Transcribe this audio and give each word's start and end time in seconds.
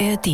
ARD. 0.00 0.26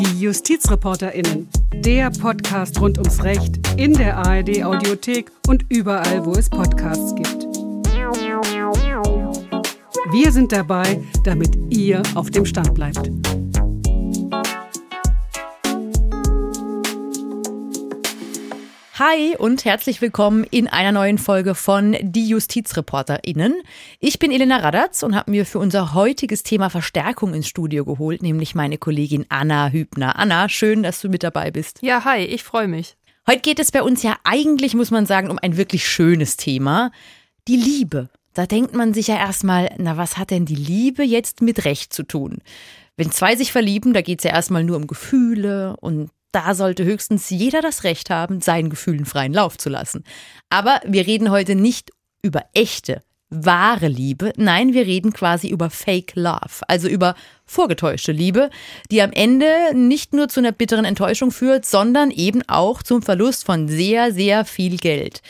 Die 0.00 0.20
JustizreporterInnen. 0.20 1.48
Der 1.74 2.10
Podcast 2.10 2.80
rund 2.80 2.96
ums 2.98 3.22
Recht 3.22 3.58
in 3.76 3.92
der 3.92 4.16
ARD 4.16 4.64
Audiothek 4.64 5.30
und 5.46 5.66
überall, 5.68 6.24
wo 6.24 6.32
es 6.32 6.48
Podcasts 6.48 7.14
gibt. 7.14 7.44
Wir 10.10 10.32
sind 10.32 10.50
dabei, 10.50 11.02
damit 11.24 11.58
ihr 11.68 12.02
auf 12.14 12.30
dem 12.30 12.46
Stand 12.46 12.74
bleibt. 12.74 13.10
Hi 18.98 19.36
und 19.36 19.64
herzlich 19.64 20.02
willkommen 20.02 20.42
in 20.42 20.66
einer 20.66 20.90
neuen 20.90 21.18
Folge 21.18 21.54
von 21.54 21.96
Die 22.02 22.30
JustizreporterInnen. 22.30 23.54
Ich 24.00 24.18
bin 24.18 24.32
Elena 24.32 24.56
Radatz 24.56 25.04
und 25.04 25.14
habe 25.14 25.30
mir 25.30 25.46
für 25.46 25.60
unser 25.60 25.94
heutiges 25.94 26.42
Thema 26.42 26.68
Verstärkung 26.68 27.32
ins 27.32 27.46
Studio 27.46 27.84
geholt, 27.84 28.22
nämlich 28.22 28.56
meine 28.56 28.76
Kollegin 28.76 29.24
Anna 29.28 29.68
Hübner. 29.68 30.18
Anna, 30.18 30.48
schön, 30.48 30.82
dass 30.82 31.00
du 31.00 31.08
mit 31.08 31.22
dabei 31.22 31.52
bist. 31.52 31.78
Ja, 31.80 32.04
hi, 32.04 32.24
ich 32.24 32.42
freue 32.42 32.66
mich. 32.66 32.96
Heute 33.28 33.42
geht 33.42 33.60
es 33.60 33.70
bei 33.70 33.84
uns 33.84 34.02
ja 34.02 34.16
eigentlich, 34.24 34.74
muss 34.74 34.90
man 34.90 35.06
sagen, 35.06 35.30
um 35.30 35.38
ein 35.38 35.56
wirklich 35.56 35.86
schönes 35.86 36.36
Thema. 36.36 36.90
Die 37.46 37.56
Liebe. 37.56 38.08
Da 38.34 38.46
denkt 38.46 38.74
man 38.74 38.94
sich 38.94 39.06
ja 39.06 39.16
erstmal, 39.16 39.70
na, 39.78 39.96
was 39.96 40.18
hat 40.18 40.32
denn 40.32 40.44
die 40.44 40.56
Liebe 40.56 41.04
jetzt 41.04 41.40
mit 41.40 41.64
Recht 41.64 41.92
zu 41.92 42.02
tun? 42.02 42.38
Wenn 42.96 43.12
zwei 43.12 43.36
sich 43.36 43.52
verlieben, 43.52 43.92
da 43.92 44.02
geht 44.02 44.18
es 44.18 44.24
ja 44.24 44.32
erstmal 44.32 44.64
nur 44.64 44.76
um 44.76 44.88
Gefühle 44.88 45.76
und 45.80 46.10
da 46.32 46.54
sollte 46.54 46.84
höchstens 46.84 47.30
jeder 47.30 47.62
das 47.62 47.84
Recht 47.84 48.10
haben, 48.10 48.40
seinen 48.40 48.70
Gefühlen 48.70 49.04
freien 49.06 49.32
Lauf 49.32 49.56
zu 49.58 49.68
lassen. 49.68 50.04
Aber 50.50 50.80
wir 50.84 51.06
reden 51.06 51.30
heute 51.30 51.54
nicht 51.54 51.90
über 52.22 52.44
echte, 52.54 53.02
wahre 53.30 53.88
Liebe. 53.88 54.32
Nein, 54.36 54.72
wir 54.72 54.86
reden 54.86 55.12
quasi 55.12 55.48
über 55.48 55.70
Fake 55.70 56.12
Love, 56.14 56.62
also 56.66 56.88
über 56.88 57.14
vorgetäuschte 57.44 58.12
Liebe, 58.12 58.50
die 58.90 59.02
am 59.02 59.12
Ende 59.12 59.48
nicht 59.74 60.12
nur 60.12 60.28
zu 60.28 60.40
einer 60.40 60.52
bitteren 60.52 60.84
Enttäuschung 60.84 61.30
führt, 61.30 61.66
sondern 61.66 62.10
eben 62.10 62.42
auch 62.48 62.82
zum 62.82 63.02
Verlust 63.02 63.44
von 63.44 63.68
sehr, 63.68 64.12
sehr 64.12 64.44
viel 64.44 64.76
Geld. 64.76 65.22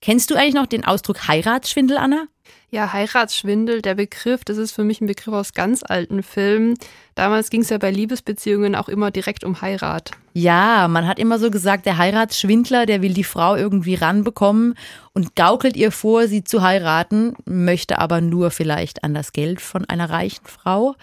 Kennst 0.00 0.30
du 0.30 0.34
eigentlich 0.34 0.54
noch 0.54 0.66
den 0.66 0.84
Ausdruck 0.84 1.28
Heiratsschwindel, 1.28 1.96
Anna? 1.96 2.26
Ja, 2.74 2.92
Heiratsschwindel, 2.92 3.82
der 3.82 3.94
Begriff, 3.94 4.44
das 4.44 4.56
ist 4.56 4.72
für 4.72 4.82
mich 4.82 5.00
ein 5.00 5.06
Begriff 5.06 5.32
aus 5.32 5.52
ganz 5.52 5.84
alten 5.84 6.24
Filmen. 6.24 6.74
Damals 7.14 7.48
ging 7.48 7.60
es 7.60 7.70
ja 7.70 7.78
bei 7.78 7.92
Liebesbeziehungen 7.92 8.74
auch 8.74 8.88
immer 8.88 9.12
direkt 9.12 9.44
um 9.44 9.60
Heirat. 9.60 10.10
Ja, 10.32 10.88
man 10.88 11.06
hat 11.06 11.20
immer 11.20 11.38
so 11.38 11.52
gesagt, 11.52 11.86
der 11.86 11.98
Heiratsschwindler, 11.98 12.84
der 12.84 13.00
will 13.00 13.14
die 13.14 13.22
Frau 13.22 13.54
irgendwie 13.54 13.94
ranbekommen 13.94 14.74
und 15.12 15.36
gaukelt 15.36 15.76
ihr 15.76 15.92
vor, 15.92 16.26
sie 16.26 16.42
zu 16.42 16.62
heiraten, 16.62 17.36
möchte 17.44 18.00
aber 18.00 18.20
nur 18.20 18.50
vielleicht 18.50 19.04
an 19.04 19.14
das 19.14 19.32
Geld 19.32 19.60
von 19.60 19.84
einer 19.84 20.10
reichen 20.10 20.44
Frau. 20.44 20.96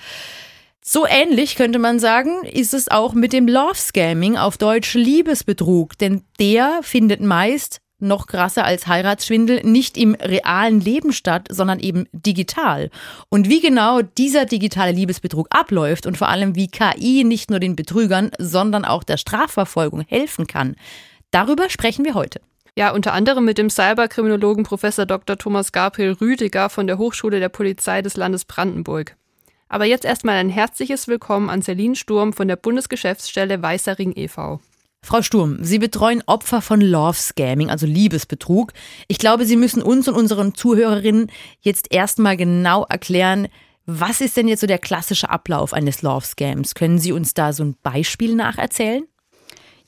So 0.82 1.08
ähnlich 1.08 1.56
könnte 1.56 1.80
man 1.80 2.00
sagen, 2.00 2.44
ist 2.44 2.74
es 2.74 2.92
auch 2.92 3.14
mit 3.14 3.32
dem 3.32 3.48
Love 3.48 3.76
Scamming 3.76 4.36
auf 4.36 4.58
Deutsch 4.58 4.94
Liebesbetrug, 4.94 5.98
denn 5.98 6.24
der 6.38 6.82
findet 6.82 7.22
meist 7.22 7.80
noch 8.02 8.28
krasser 8.28 8.66
als 8.66 8.88
Heiratsschwindel, 8.88 9.62
nicht 9.64 9.98
im 9.98 10.16
realen 10.16 10.82
Leben 10.82 11.14
statt, 11.14 11.48
sondern 11.50 11.80
eben 11.80 12.08
digital. 12.12 12.90
Und 13.30 13.50
wie 13.50 13.62
genau 13.62 14.02
dieser 14.02 14.46
digitale 14.46 14.92
Liebesbetrug 14.92 15.48
abläuft 15.50 16.06
und 16.06 16.18
vor 16.18 16.30
allem 16.30 16.56
wie 16.56 16.68
KI 16.68 17.24
nicht 17.24 17.50
nur 17.50 17.60
den 17.60 17.76
Betrügern, 17.76 18.32
sondern 18.38 18.86
auch 18.86 19.04
der 19.04 19.18
Strafverfolgung 19.18 20.02
helfen 20.08 20.48
kann, 20.48 20.76
darüber 21.32 21.70
sprechen 21.70 22.06
wir 22.06 22.14
heute. 22.14 22.42
Ja, 22.76 22.92
unter 22.92 23.14
anderem 23.14 23.44
mit 23.44 23.58
dem 23.58 23.70
Cyberkriminologen 23.70 24.64
Professor 24.64 25.06
Dr. 25.06 25.38
Thomas 25.38 25.72
Gabriel 25.72 26.14
Rüdiger 26.14 26.70
von 26.70 26.88
der 26.88 26.98
Hochschule 26.98 27.40
der 27.40 27.50
Polizei 27.50 28.02
des 28.02 28.16
Landes 28.16 28.46
Brandenburg. 28.46 29.18
Aber 29.68 29.86
jetzt 29.86 30.06
erstmal 30.06 30.38
ein 30.38 30.50
herzliches 30.50 31.08
Willkommen 31.08 31.50
an 31.50 31.62
Celine 31.62 31.96
Sturm 31.96 32.34
von 32.34 32.48
der 32.48 32.56
Bundesgeschäftsstelle 32.56 33.62
Weißering 33.62 34.14
e.V. 34.16 34.60
Frau 35.04 35.24
Sturm, 35.24 35.58
Sie 35.64 35.80
betreuen 35.80 36.24
Opfer 36.28 36.62
von 36.62 36.80
Love 36.80 37.18
Scamming, 37.18 37.70
also 37.72 37.88
Liebesbetrug. 37.88 38.72
Ich 39.08 39.18
glaube, 39.18 39.46
Sie 39.46 39.56
müssen 39.56 39.82
uns 39.82 40.08
und 40.08 40.16
unseren 40.16 40.54
Zuhörerinnen 40.54 41.32
jetzt 41.60 41.92
erstmal 41.92 42.38
genau 42.38 42.86
erklären, 42.86 43.48
was 43.88 44.22
ist 44.22 44.38
denn 44.38 44.48
jetzt 44.48 44.62
so 44.62 44.68
der 44.68 44.78
klassische 44.78 45.30
Ablauf 45.30 45.74
eines 45.74 46.04
Love 46.04 46.26
Scams? 46.26 46.76
Können 46.76 47.00
Sie 47.00 47.12
uns 47.12 47.34
da 47.34 47.52
so 47.52 47.64
ein 47.64 47.76
Beispiel 47.82 48.36
nacherzählen? 48.36 49.06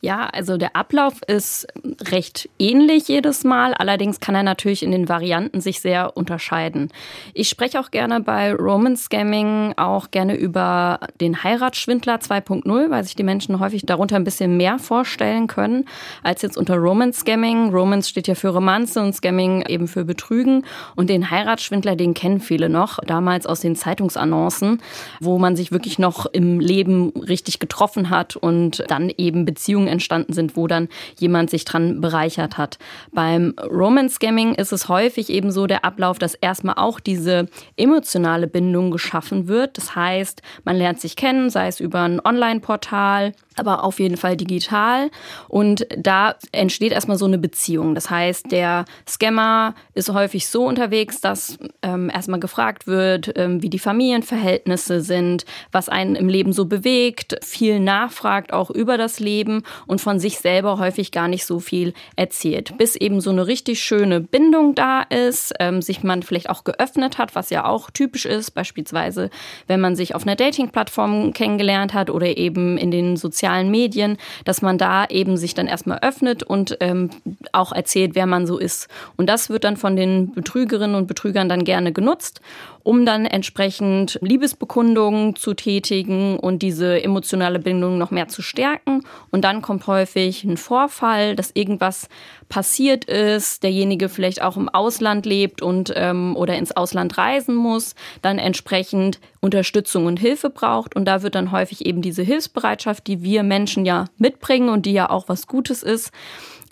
Ja, 0.05 0.25
also 0.33 0.57
der 0.57 0.75
Ablauf 0.75 1.21
ist 1.27 1.65
recht 2.11 2.49
ähnlich 2.59 3.07
jedes 3.07 3.45
Mal, 3.45 3.73
allerdings 3.73 4.19
kann 4.19 4.35
er 4.35 4.43
natürlich 4.43 4.83
in 4.83 4.91
den 4.91 5.07
Varianten 5.07 5.61
sich 5.61 5.79
sehr 5.79 6.17
unterscheiden. 6.17 6.89
Ich 7.33 7.47
spreche 7.47 7.79
auch 7.79 7.89
gerne 7.89 8.19
bei 8.19 8.53
Roman 8.53 8.97
Scamming 8.97 9.75
auch 9.77 10.11
gerne 10.11 10.35
über 10.35 10.99
den 11.21 11.41
Heiratsschwindler 11.41 12.17
2.0, 12.17 12.89
weil 12.89 13.05
sich 13.05 13.15
die 13.15 13.23
Menschen 13.23 13.61
häufig 13.61 13.85
darunter 13.85 14.17
ein 14.17 14.25
bisschen 14.25 14.57
mehr 14.57 14.77
vorstellen 14.77 15.47
können 15.47 15.85
als 16.21 16.41
jetzt 16.41 16.57
unter 16.57 16.75
Roman 16.75 17.13
Scamming. 17.13 17.69
Romance 17.73 18.09
steht 18.09 18.27
ja 18.27 18.35
für 18.35 18.49
Romanze 18.49 19.01
und 19.01 19.15
Scamming 19.15 19.63
eben 19.69 19.87
für 19.87 20.03
Betrügen 20.03 20.65
und 20.97 21.09
den 21.09 21.31
Heiratsschwindler, 21.31 21.95
den 21.95 22.13
kennen 22.13 22.41
viele 22.41 22.67
noch, 22.67 22.99
damals 23.05 23.45
aus 23.45 23.61
den 23.61 23.77
Zeitungsannoncen, 23.77 24.81
wo 25.21 25.39
man 25.39 25.55
sich 25.55 25.71
wirklich 25.71 25.97
noch 25.97 26.25
im 26.25 26.59
Leben 26.59 27.11
richtig 27.11 27.59
getroffen 27.59 28.09
hat 28.09 28.35
und 28.35 28.83
dann 28.89 29.09
eben 29.15 29.45
Beziehungen 29.45 29.92
entstanden 29.93 30.33
sind, 30.33 30.57
wo 30.57 30.67
dann 30.67 30.89
jemand 31.17 31.49
sich 31.49 31.63
dran 31.63 32.01
bereichert 32.01 32.57
hat. 32.57 32.77
Beim 33.11 33.53
Romance 33.61 34.15
Scamming 34.15 34.55
ist 34.55 34.73
es 34.73 34.89
häufig 34.89 35.29
eben 35.29 35.51
so 35.51 35.67
der 35.67 35.85
Ablauf, 35.85 36.19
dass 36.19 36.33
erstmal 36.35 36.75
auch 36.75 36.99
diese 36.99 37.47
emotionale 37.77 38.47
Bindung 38.47 38.91
geschaffen 38.91 39.47
wird. 39.47 39.77
Das 39.77 39.95
heißt, 39.95 40.41
man 40.65 40.75
lernt 40.75 40.99
sich 40.99 41.15
kennen, 41.15 41.49
sei 41.49 41.67
es 41.67 41.79
über 41.79 42.01
ein 42.01 42.19
Online-Portal, 42.23 43.33
aber 43.55 43.83
auf 43.83 43.99
jeden 43.99 44.17
Fall 44.17 44.35
digital. 44.35 45.09
Und 45.47 45.87
da 45.97 46.35
entsteht 46.51 46.91
erstmal 46.91 47.17
so 47.17 47.25
eine 47.25 47.37
Beziehung. 47.37 47.95
Das 47.95 48.09
heißt, 48.09 48.51
der 48.51 48.85
Scammer 49.07 49.75
ist 49.93 50.11
häufig 50.11 50.47
so 50.47 50.65
unterwegs, 50.65 51.21
dass 51.21 51.57
ähm, 51.81 52.09
erstmal 52.09 52.39
gefragt 52.39 52.87
wird, 52.87 53.31
ähm, 53.35 53.61
wie 53.61 53.69
die 53.69 53.79
Familienverhältnisse 53.79 55.01
sind, 55.01 55.45
was 55.71 55.89
einen 55.89 56.15
im 56.15 56.29
Leben 56.29 56.53
so 56.53 56.65
bewegt, 56.65 57.37
viel 57.43 57.79
nachfragt 57.79 58.53
auch 58.53 58.69
über 58.69 58.97
das 58.97 59.19
Leben 59.19 59.63
und 59.87 60.01
von 60.01 60.19
sich 60.19 60.39
selber 60.39 60.79
häufig 60.79 61.11
gar 61.11 61.27
nicht 61.27 61.45
so 61.45 61.59
viel 61.59 61.93
erzählt. 62.15 62.77
Bis 62.77 62.95
eben 62.95 63.21
so 63.21 63.29
eine 63.29 63.47
richtig 63.47 63.81
schöne 63.81 64.19
Bindung 64.19 64.75
da 64.75 65.01
ist, 65.01 65.53
ähm, 65.59 65.81
sich 65.81 66.03
man 66.03 66.23
vielleicht 66.23 66.49
auch 66.49 66.63
geöffnet 66.63 67.17
hat, 67.17 67.35
was 67.35 67.49
ja 67.49 67.65
auch 67.65 67.89
typisch 67.89 68.25
ist, 68.25 68.51
beispielsweise 68.51 69.29
wenn 69.67 69.81
man 69.81 69.95
sich 69.95 70.15
auf 70.15 70.23
einer 70.23 70.35
Dating-Plattform 70.35 71.33
kennengelernt 71.33 71.93
hat 71.93 72.09
oder 72.09 72.37
eben 72.37 72.77
in 72.77 72.91
den 72.91 73.17
sozialen 73.17 73.69
Medien, 73.71 74.17
dass 74.45 74.61
man 74.61 74.77
da 74.77 75.05
eben 75.05 75.37
sich 75.37 75.53
dann 75.53 75.67
erstmal 75.67 75.99
öffnet 75.99 76.43
und 76.43 76.77
ähm, 76.79 77.09
auch 77.51 77.71
erzählt, 77.71 78.15
wer 78.15 78.25
man 78.25 78.47
so 78.47 78.57
ist. 78.57 78.87
Und 79.17 79.27
das 79.27 79.49
wird 79.49 79.63
dann 79.63 79.77
von 79.77 79.95
den 79.95 80.33
Betrügerinnen 80.33 80.95
und 80.95 81.07
Betrügern 81.07 81.49
dann 81.49 81.63
gerne 81.63 81.91
genutzt, 81.91 82.41
um 82.83 83.05
dann 83.05 83.25
entsprechend 83.25 84.19
Liebesbekundungen 84.21 85.35
zu 85.35 85.53
tätigen 85.53 86.37
und 86.37 86.61
diese 86.61 87.01
emotionale 87.01 87.59
Bindung 87.59 87.97
noch 87.97 88.11
mehr 88.11 88.27
zu 88.27 88.41
stärken. 88.41 89.03
Und 89.31 89.43
dann 89.43 89.61
kommt 89.61 89.87
häufig 89.87 90.43
ein 90.43 90.57
Vorfall, 90.57 91.35
dass 91.35 91.51
irgendwas 91.53 92.09
passiert 92.49 93.05
ist, 93.05 93.63
derjenige 93.63 94.09
vielleicht 94.09 94.41
auch 94.41 94.57
im 94.57 94.69
Ausland 94.69 95.25
lebt 95.25 95.61
und 95.61 95.93
ähm, 95.95 96.35
oder 96.35 96.57
ins 96.57 96.71
Ausland 96.71 97.17
reisen 97.17 97.55
muss, 97.55 97.95
dann 98.21 98.37
entsprechend 98.37 99.19
Unterstützung 99.39 100.05
und 100.05 100.19
Hilfe 100.19 100.49
braucht. 100.49 100.95
Und 100.95 101.05
da 101.05 101.23
wird 101.23 101.35
dann 101.35 101.51
häufig 101.51 101.85
eben 101.85 102.01
diese 102.01 102.21
Hilfsbereitschaft, 102.21 103.07
die 103.07 103.23
wir 103.23 103.43
Menschen 103.43 103.85
ja 103.85 104.05
mitbringen 104.17 104.69
und 104.69 104.85
die 104.85 104.93
ja 104.93 105.09
auch 105.09 105.29
was 105.29 105.47
Gutes 105.47 105.83
ist, 105.83 106.11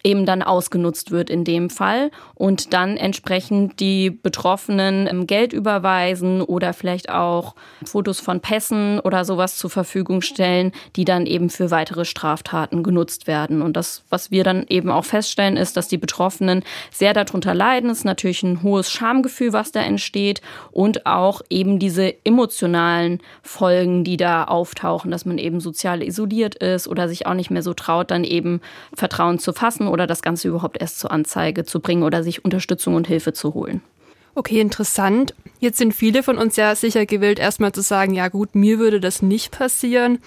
eben 0.03 0.25
dann 0.25 0.41
ausgenutzt 0.41 1.11
wird 1.11 1.29
in 1.29 1.43
dem 1.43 1.69
Fall 1.69 2.11
und 2.35 2.73
dann 2.73 2.97
entsprechend 2.97 3.79
die 3.79 4.09
Betroffenen 4.09 5.07
ähm, 5.07 5.27
Geld 5.27 5.53
überweisen 5.53 6.41
oder 6.41 6.73
vielleicht 6.73 7.09
auch 7.09 7.55
Fotos 7.85 8.19
von 8.19 8.39
Pässen 8.39 8.99
oder 8.99 9.25
sowas 9.25 9.57
zur 9.57 9.69
Verfügung 9.69 10.21
stellen, 10.21 10.71
die 10.95 11.05
dann 11.05 11.25
eben 11.25 11.49
für 11.49 11.71
weitere 11.71 12.05
Straftaten 12.05 12.83
genutzt 12.83 13.27
werden. 13.27 13.61
Und 13.61 13.77
das, 13.77 14.03
was 14.09 14.31
wir 14.31 14.43
dann 14.43 14.65
eben 14.69 14.89
auch 14.89 15.05
feststellen, 15.05 15.57
ist, 15.57 15.77
dass 15.77 15.87
die 15.87 15.97
Betroffenen 15.97 16.63
sehr 16.91 17.13
darunter 17.13 17.53
leiden. 17.53 17.89
Es 17.89 17.99
ist 17.99 18.05
natürlich 18.05 18.43
ein 18.43 18.63
hohes 18.63 18.91
Schamgefühl, 18.91 19.53
was 19.53 19.71
da 19.71 19.81
entsteht 19.81 20.41
und 20.71 21.05
auch 21.05 21.41
eben 21.49 21.79
diese 21.79 22.13
emotionalen 22.25 23.19
Folgen, 23.43 24.03
die 24.03 24.17
da 24.17 24.45
auftauchen, 24.45 25.11
dass 25.11 25.25
man 25.25 25.37
eben 25.37 25.59
sozial 25.59 26.01
isoliert 26.01 26.55
ist 26.55 26.87
oder 26.87 27.07
sich 27.07 27.27
auch 27.27 27.33
nicht 27.33 27.51
mehr 27.51 27.63
so 27.63 27.73
traut, 27.73 28.11
dann 28.11 28.23
eben 28.23 28.61
Vertrauen 28.93 29.39
zu 29.39 29.53
fassen 29.53 29.87
oder 29.91 30.07
das 30.07 30.21
Ganze 30.21 30.47
überhaupt 30.47 30.81
erst 30.81 30.99
zur 30.99 31.11
Anzeige 31.11 31.65
zu 31.65 31.79
bringen 31.79 32.03
oder 32.03 32.23
sich 32.23 32.43
Unterstützung 32.43 32.95
und 32.95 33.07
Hilfe 33.07 33.33
zu 33.33 33.53
holen. 33.53 33.81
Okay, 34.33 34.61
interessant. 34.61 35.35
Jetzt 35.59 35.77
sind 35.77 35.93
viele 35.93 36.23
von 36.23 36.37
uns 36.37 36.55
ja 36.55 36.73
sicher 36.73 37.05
gewillt, 37.05 37.37
erstmal 37.37 37.73
zu 37.73 37.81
sagen, 37.81 38.13
ja 38.13 38.29
gut, 38.29 38.55
mir 38.55 38.79
würde 38.79 38.99
das 38.99 39.21
nicht 39.21 39.51
passieren. 39.51 40.19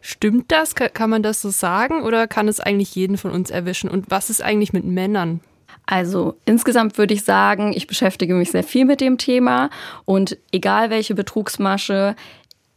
Stimmt 0.00 0.50
das? 0.50 0.74
Kann 0.74 1.10
man 1.10 1.22
das 1.22 1.42
so 1.42 1.50
sagen 1.50 2.02
oder 2.02 2.26
kann 2.26 2.48
es 2.48 2.58
eigentlich 2.58 2.94
jeden 2.94 3.18
von 3.18 3.30
uns 3.30 3.50
erwischen? 3.50 3.90
Und 3.90 4.10
was 4.10 4.30
ist 4.30 4.42
eigentlich 4.42 4.72
mit 4.72 4.84
Männern? 4.84 5.40
Also 5.84 6.36
insgesamt 6.44 6.98
würde 6.98 7.14
ich 7.14 7.24
sagen, 7.24 7.72
ich 7.74 7.86
beschäftige 7.86 8.34
mich 8.34 8.50
sehr 8.50 8.62
viel 8.62 8.84
mit 8.84 9.00
dem 9.00 9.18
Thema 9.18 9.70
und 10.04 10.38
egal 10.52 10.88
welche 10.88 11.14
Betrugsmasche, 11.14 12.14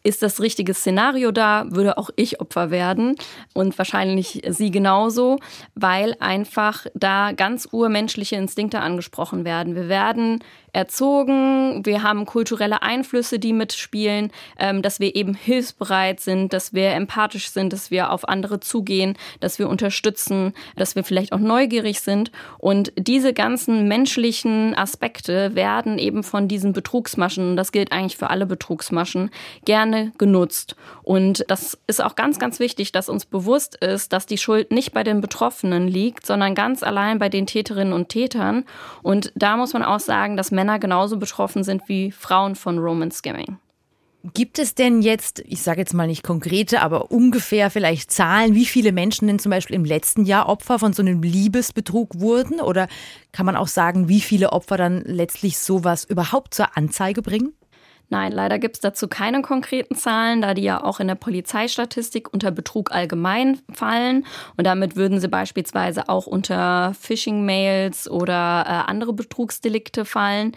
ist 0.03 0.21
das 0.21 0.41
richtige 0.41 0.73
Szenario 0.73 1.31
da, 1.31 1.65
würde 1.69 1.97
auch 1.97 2.09
ich 2.15 2.41
Opfer 2.41 2.71
werden 2.71 3.15
und 3.53 3.77
wahrscheinlich 3.77 4.41
sie 4.49 4.69
genauso, 4.69 5.39
weil 5.75 6.15
einfach 6.19 6.85
da 6.93 7.31
ganz 7.31 7.67
urmenschliche 7.71 8.35
Instinkte 8.35 8.81
angesprochen 8.81 9.45
werden. 9.45 9.75
Wir 9.75 9.87
werden 9.87 10.43
erzogen, 10.73 11.85
wir 11.85 12.01
haben 12.01 12.25
kulturelle 12.25 12.81
Einflüsse, 12.81 13.37
die 13.37 13.53
mitspielen, 13.53 14.31
ähm, 14.57 14.81
dass 14.81 14.99
wir 14.99 15.15
eben 15.15 15.35
hilfsbereit 15.35 16.19
sind, 16.19 16.51
dass 16.51 16.73
wir 16.73 16.91
empathisch 16.91 17.49
sind, 17.49 17.71
dass 17.71 17.91
wir 17.91 18.11
auf 18.11 18.27
andere 18.27 18.59
zugehen, 18.59 19.15
dass 19.39 19.59
wir 19.59 19.69
unterstützen, 19.69 20.53
dass 20.75 20.95
wir 20.95 21.03
vielleicht 21.03 21.31
auch 21.31 21.39
neugierig 21.39 22.01
sind. 22.01 22.31
Und 22.57 22.91
diese 22.97 23.33
ganzen 23.33 23.87
menschlichen 23.87 24.75
Aspekte 24.75 25.55
werden 25.55 25.99
eben 25.99 26.23
von 26.23 26.47
diesen 26.47 26.73
Betrugsmaschen, 26.73 27.51
und 27.51 27.55
das 27.57 27.71
gilt 27.71 27.91
eigentlich 27.91 28.17
für 28.17 28.31
alle 28.31 28.47
Betrugsmaschen, 28.47 29.29
gerne 29.65 30.11
genutzt. 30.17 30.75
Und 31.03 31.45
das 31.49 31.77
ist 31.85 32.03
auch 32.03 32.15
ganz, 32.15 32.39
ganz 32.39 32.59
wichtig, 32.59 32.91
dass 32.91 33.09
uns 33.09 33.25
bewusst 33.25 33.75
ist, 33.75 34.11
dass 34.11 34.25
die 34.25 34.39
Schuld 34.39 34.71
nicht 34.71 34.91
bei 34.91 35.03
den 35.03 35.21
Betroffenen 35.21 35.87
liegt, 35.87 36.25
sondern 36.25 36.55
ganz 36.55 36.81
allein 36.81 37.19
bei 37.19 37.29
den 37.29 37.45
Täterinnen 37.45 37.93
und 37.93 38.09
Tätern. 38.09 38.65
Und 39.03 39.31
da 39.35 39.55
muss 39.55 39.73
man 39.73 39.83
auch 39.83 39.99
sagen, 39.99 40.35
dass 40.35 40.49
Männer 40.49 40.62
genauso 40.79 41.17
betroffen 41.17 41.63
sind 41.63 41.87
wie 41.87 42.11
Frauen 42.11 42.55
von 42.55 42.79
Roman 42.79 43.11
Skimming. 43.11 43.57
Gibt 44.33 44.57
es 44.57 44.73
denn 44.73 45.01
jetzt, 45.01 45.43
ich 45.45 45.61
sage 45.61 45.81
jetzt 45.81 45.93
mal 45.93 46.07
nicht 46.07 46.23
konkrete, 46.23 46.81
aber 46.81 47.11
ungefähr 47.11 47.69
vielleicht 47.69 48.09
Zahlen, 48.09 48.55
wie 48.55 48.65
viele 48.65 48.93
Menschen 48.93 49.27
denn 49.27 49.37
zum 49.37 49.49
Beispiel 49.49 49.75
im 49.75 49.83
letzten 49.83 50.23
Jahr 50.23 50.47
Opfer 50.47 50.79
von 50.79 50.93
so 50.93 51.01
einem 51.01 51.21
Liebesbetrug 51.21 52.21
wurden? 52.21 52.61
Oder 52.61 52.87
kann 53.33 53.45
man 53.45 53.57
auch 53.57 53.67
sagen, 53.67 54.07
wie 54.07 54.21
viele 54.21 54.53
Opfer 54.53 54.77
dann 54.77 55.01
letztlich 55.01 55.57
sowas 55.57 56.05
überhaupt 56.05 56.53
zur 56.53 56.77
Anzeige 56.77 57.21
bringen? 57.21 57.51
Nein, 58.13 58.31
leider 58.31 58.59
gibt 58.59 58.75
es 58.75 58.79
dazu 58.79 59.07
keine 59.07 59.41
konkreten 59.41 59.95
Zahlen, 59.95 60.43
da 60.43 60.53
die 60.53 60.61
ja 60.61 60.83
auch 60.83 60.99
in 60.99 61.07
der 61.07 61.15
Polizeistatistik 61.15 62.31
unter 62.31 62.51
Betrug 62.51 62.91
allgemein 62.91 63.59
fallen. 63.73 64.27
Und 64.55 64.67
damit 64.67 64.95
würden 64.95 65.19
sie 65.19 65.27
beispielsweise 65.27 66.09
auch 66.09 66.27
unter 66.27 66.93
Phishing-Mails 66.93 68.07
oder 68.07 68.65
äh, 68.67 68.91
andere 68.91 69.13
Betrugsdelikte 69.13 70.05
fallen. 70.05 70.51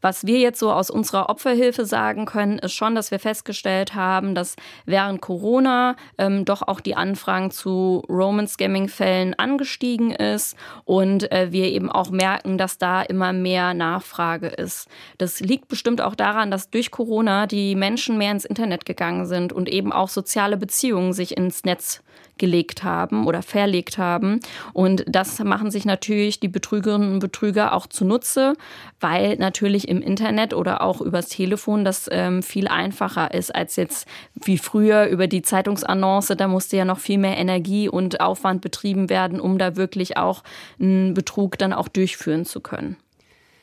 Was 0.00 0.26
wir 0.26 0.38
jetzt 0.38 0.60
so 0.60 0.70
aus 0.72 0.90
unserer 0.90 1.28
Opferhilfe 1.28 1.84
sagen 1.84 2.24
können, 2.24 2.58
ist 2.58 2.72
schon, 2.72 2.94
dass 2.94 3.10
wir 3.10 3.18
festgestellt 3.18 3.94
haben, 3.94 4.34
dass 4.34 4.54
während 4.86 5.20
Corona 5.20 5.96
ähm, 6.18 6.44
doch 6.44 6.62
auch 6.62 6.80
die 6.80 6.94
Anfragen 6.94 7.50
zu 7.50 8.04
Roman-Scamming-Fällen 8.08 9.34
angestiegen 9.38 10.12
ist 10.12 10.56
und 10.84 11.30
äh, 11.32 11.48
wir 11.50 11.66
eben 11.66 11.90
auch 11.90 12.10
merken, 12.10 12.58
dass 12.58 12.78
da 12.78 13.02
immer 13.02 13.32
mehr 13.32 13.74
Nachfrage 13.74 14.48
ist. 14.48 14.88
Das 15.18 15.40
liegt 15.40 15.68
bestimmt 15.68 16.00
auch 16.00 16.14
daran, 16.14 16.50
dass 16.50 16.70
durch 16.70 16.90
Corona 16.90 17.46
die 17.46 17.74
Menschen 17.74 18.18
mehr 18.18 18.32
ins 18.32 18.44
Internet 18.44 18.84
gegangen 18.84 19.26
sind 19.26 19.52
und 19.52 19.68
eben 19.68 19.92
auch 19.92 20.08
soziale 20.08 20.56
Beziehungen 20.56 21.12
sich 21.12 21.36
ins 21.36 21.64
Netz 21.64 22.02
gelegt 22.38 22.84
haben 22.84 23.26
oder 23.26 23.42
verlegt 23.42 23.98
haben. 23.98 24.40
Und 24.72 25.04
das 25.06 25.38
machen 25.40 25.70
sich 25.70 25.84
natürlich 25.84 26.40
die 26.40 26.48
Betrügerinnen 26.48 27.12
und 27.12 27.18
Betrüger 27.18 27.72
auch 27.72 27.86
zunutze, 27.86 28.54
weil 29.00 29.36
natürlich 29.36 29.88
im 29.88 30.00
Internet 30.00 30.54
oder 30.54 30.82
auch 30.82 31.00
übers 31.00 31.28
Telefon 31.28 31.84
das 31.84 32.08
ähm, 32.10 32.42
viel 32.42 32.68
einfacher 32.68 33.34
ist 33.34 33.54
als 33.54 33.76
jetzt 33.76 34.06
wie 34.34 34.58
früher 34.58 35.06
über 35.06 35.26
die 35.26 35.42
Zeitungsannonce. 35.42 36.34
Da 36.36 36.48
musste 36.48 36.76
ja 36.76 36.84
noch 36.84 36.98
viel 36.98 37.18
mehr 37.18 37.36
Energie 37.36 37.88
und 37.88 38.20
Aufwand 38.20 38.60
betrieben 38.60 39.10
werden, 39.10 39.40
um 39.40 39.58
da 39.58 39.76
wirklich 39.76 40.16
auch 40.16 40.42
einen 40.80 41.14
Betrug 41.14 41.58
dann 41.58 41.72
auch 41.72 41.88
durchführen 41.88 42.44
zu 42.44 42.60
können. 42.60 42.96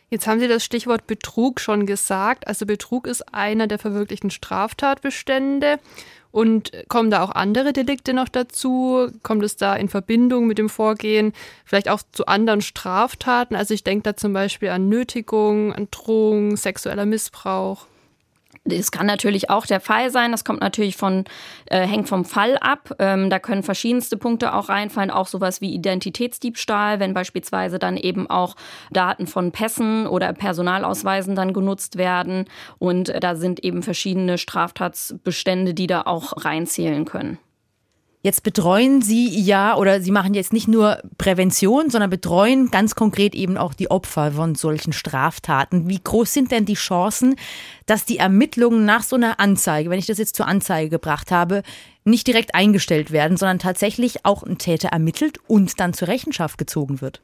Jetzt 0.09 0.27
haben 0.27 0.39
Sie 0.39 0.47
das 0.47 0.63
Stichwort 0.63 1.07
Betrug 1.07 1.59
schon 1.59 1.85
gesagt. 1.85 2.47
Also 2.47 2.65
Betrug 2.65 3.07
ist 3.07 3.33
einer 3.33 3.67
der 3.67 3.79
verwirklichten 3.79 4.29
Straftatbestände. 4.29 5.79
Und 6.35 6.73
kommen 6.89 7.11
da 7.11 7.23
auch 7.23 7.31
andere 7.31 7.71
Delikte 7.71 8.13
noch 8.13 8.27
dazu? 8.27 9.09
Kommt 9.23 9.41
es 9.45 9.55
da 9.55 9.73
in 9.73 9.87
Verbindung 9.87 10.47
mit 10.47 10.57
dem 10.57 10.67
Vorgehen 10.67 11.31
vielleicht 11.63 11.87
auch 11.87 12.01
zu 12.11 12.25
anderen 12.25 12.59
Straftaten? 12.59 13.55
Also 13.55 13.73
ich 13.73 13.85
denke 13.85 14.03
da 14.03 14.17
zum 14.17 14.33
Beispiel 14.33 14.67
an 14.67 14.89
Nötigung, 14.89 15.71
an 15.71 15.87
Drohung, 15.91 16.57
sexueller 16.57 17.05
Missbrauch. 17.05 17.87
Das 18.67 18.91
kann 18.91 19.05
natürlich 19.05 19.51
auch 19.51 19.67
der 19.67 19.79
Fall 19.79 20.09
sein. 20.09 20.31
Das 20.31 20.43
kommt 20.43 20.61
natürlich 20.61 20.97
von, 20.97 21.25
äh, 21.67 21.85
hängt 21.85 22.09
vom 22.09 22.25
Fall 22.25 22.57
ab. 22.57 22.95
Ähm, 22.97 23.29
da 23.29 23.37
können 23.37 23.61
verschiedenste 23.61 24.17
Punkte 24.17 24.55
auch 24.55 24.69
reinfallen, 24.69 25.11
auch 25.11 25.27
sowas 25.27 25.61
wie 25.61 25.71
Identitätsdiebstahl, 25.71 26.99
wenn 26.99 27.13
beispielsweise 27.13 27.77
dann 27.77 27.95
eben 27.95 28.27
auch 28.27 28.55
Daten 28.91 29.27
von 29.27 29.51
Pässen 29.51 30.07
oder 30.07 30.33
Personalausweisen 30.33 31.35
dann 31.35 31.53
genutzt 31.53 31.97
werden. 31.97 32.45
Und 32.79 33.09
äh, 33.09 33.19
da 33.19 33.35
sind 33.35 33.63
eben 33.63 33.83
verschiedene 33.83 34.39
Straftatsbestände, 34.39 35.75
die 35.75 35.85
da 35.85 36.01
auch 36.01 36.33
reinzählen 36.43 37.05
können. 37.05 37.37
Jetzt 38.25 38.41
betreuen 38.41 39.03
Sie 39.03 39.39
ja 39.39 39.77
oder 39.77 40.01
Sie 40.01 40.09
machen 40.09 40.33
jetzt 40.33 40.51
nicht 40.51 40.67
nur 40.67 40.97
Prävention, 41.19 41.91
sondern 41.91 42.09
betreuen 42.09 42.71
ganz 42.71 42.95
konkret 42.95 43.35
eben 43.35 43.55
auch 43.55 43.75
die 43.75 43.91
Opfer 43.91 44.31
von 44.31 44.55
solchen 44.55 44.93
Straftaten. 44.93 45.87
Wie 45.89 45.99
groß 46.03 46.33
sind 46.33 46.51
denn 46.51 46.65
die 46.65 46.73
Chancen, 46.73 47.35
dass 47.85 48.03
die 48.03 48.17
Ermittlungen 48.17 48.83
nach 48.83 49.03
so 49.03 49.15
einer 49.15 49.39
Anzeige, 49.39 49.91
wenn 49.91 49.99
ich 49.99 50.07
das 50.07 50.17
jetzt 50.17 50.35
zur 50.35 50.47
Anzeige 50.47 50.89
gebracht 50.89 51.29
habe, 51.29 51.61
nicht 52.03 52.25
direkt 52.25 52.55
eingestellt 52.55 53.11
werden, 53.11 53.37
sondern 53.37 53.59
tatsächlich 53.59 54.25
auch 54.25 54.41
ein 54.41 54.57
Täter 54.57 54.87
ermittelt 54.87 55.37
und 55.45 55.79
dann 55.79 55.93
zur 55.93 56.07
Rechenschaft 56.07 56.57
gezogen 56.57 57.01
wird? 57.01 57.21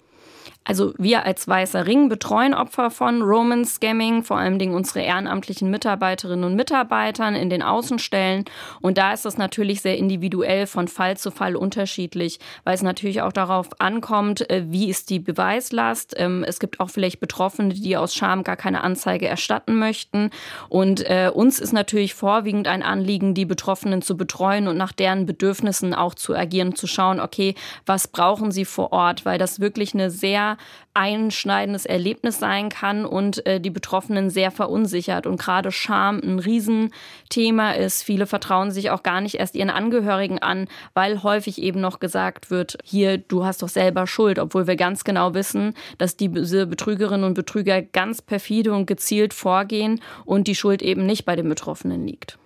Also 0.63 0.93
wir 0.99 1.25
als 1.25 1.47
Weißer 1.47 1.87
Ring 1.87 2.07
betreuen 2.07 2.53
Opfer 2.53 2.91
von 2.91 3.23
Roman 3.23 3.65
Scamming, 3.65 4.23
vor 4.23 4.37
allem 4.37 4.59
unsere 4.75 5.01
ehrenamtlichen 5.01 5.71
Mitarbeiterinnen 5.71 6.45
und 6.45 6.55
Mitarbeitern 6.55 7.33
in 7.33 7.49
den 7.49 7.63
Außenstellen. 7.63 8.45
Und 8.79 8.99
da 8.99 9.11
ist 9.11 9.25
das 9.25 9.39
natürlich 9.39 9.81
sehr 9.81 9.97
individuell 9.97 10.67
von 10.67 10.87
Fall 10.87 11.17
zu 11.17 11.31
Fall 11.31 11.55
unterschiedlich, 11.55 12.39
weil 12.63 12.75
es 12.75 12.83
natürlich 12.83 13.23
auch 13.23 13.31
darauf 13.31 13.69
ankommt, 13.79 14.47
äh, 14.51 14.65
wie 14.67 14.87
ist 14.87 15.09
die 15.09 15.17
Beweislast. 15.17 16.13
Ähm, 16.17 16.45
es 16.47 16.59
gibt 16.59 16.79
auch 16.79 16.91
vielleicht 16.91 17.19
Betroffene, 17.19 17.73
die 17.73 17.97
aus 17.97 18.13
Scham 18.13 18.43
gar 18.43 18.55
keine 18.55 18.83
Anzeige 18.83 19.27
erstatten 19.27 19.79
möchten. 19.79 20.29
Und 20.69 21.01
äh, 21.09 21.31
uns 21.33 21.57
ist 21.57 21.73
natürlich 21.73 22.13
vorwiegend 22.13 22.67
ein 22.67 22.83
Anliegen, 22.83 23.33
die 23.33 23.45
Betroffenen 23.45 24.03
zu 24.03 24.15
betreuen 24.15 24.67
und 24.67 24.77
nach 24.77 24.91
deren 24.91 25.25
Bedürfnissen 25.25 25.95
auch 25.95 26.13
zu 26.13 26.35
agieren, 26.35 26.75
zu 26.75 26.85
schauen, 26.85 27.19
okay, 27.19 27.55
was 27.87 28.07
brauchen 28.07 28.51
sie 28.51 28.65
vor 28.65 28.93
Ort, 28.93 29.25
weil 29.25 29.39
das 29.39 29.59
wirklich 29.59 29.95
eine 29.95 30.11
sehr 30.11 30.50
einschneidendes 30.93 31.85
Erlebnis 31.85 32.39
sein 32.39 32.69
kann 32.69 33.05
und 33.05 33.45
äh, 33.45 33.59
die 33.59 33.69
Betroffenen 33.69 34.29
sehr 34.29 34.51
verunsichert. 34.51 35.25
Und 35.25 35.39
gerade 35.39 35.71
Scham 35.71 36.19
ein 36.19 36.39
Riesenthema 36.39 37.71
ist. 37.71 38.03
Viele 38.03 38.25
vertrauen 38.25 38.71
sich 38.71 38.89
auch 38.89 39.03
gar 39.03 39.21
nicht 39.21 39.35
erst 39.35 39.55
ihren 39.55 39.69
Angehörigen 39.69 40.39
an, 40.39 40.67
weil 40.93 41.23
häufig 41.23 41.61
eben 41.61 41.79
noch 41.79 41.99
gesagt 41.99 42.51
wird, 42.51 42.77
hier, 42.83 43.17
du 43.17 43.45
hast 43.45 43.61
doch 43.61 43.69
selber 43.69 44.07
Schuld, 44.07 44.39
obwohl 44.39 44.67
wir 44.67 44.75
ganz 44.75 45.03
genau 45.03 45.33
wissen, 45.33 45.73
dass 45.97 46.17
diese 46.17 46.67
Betrügerinnen 46.67 47.25
und 47.25 47.33
Betrüger 47.33 47.81
ganz 47.81 48.21
perfide 48.21 48.73
und 48.73 48.85
gezielt 48.85 49.33
vorgehen 49.33 50.01
und 50.25 50.47
die 50.47 50.55
Schuld 50.55 50.81
eben 50.81 51.05
nicht 51.05 51.25
bei 51.25 51.35
den 51.35 51.47
Betroffenen 51.47 52.05
liegt. 52.05 52.40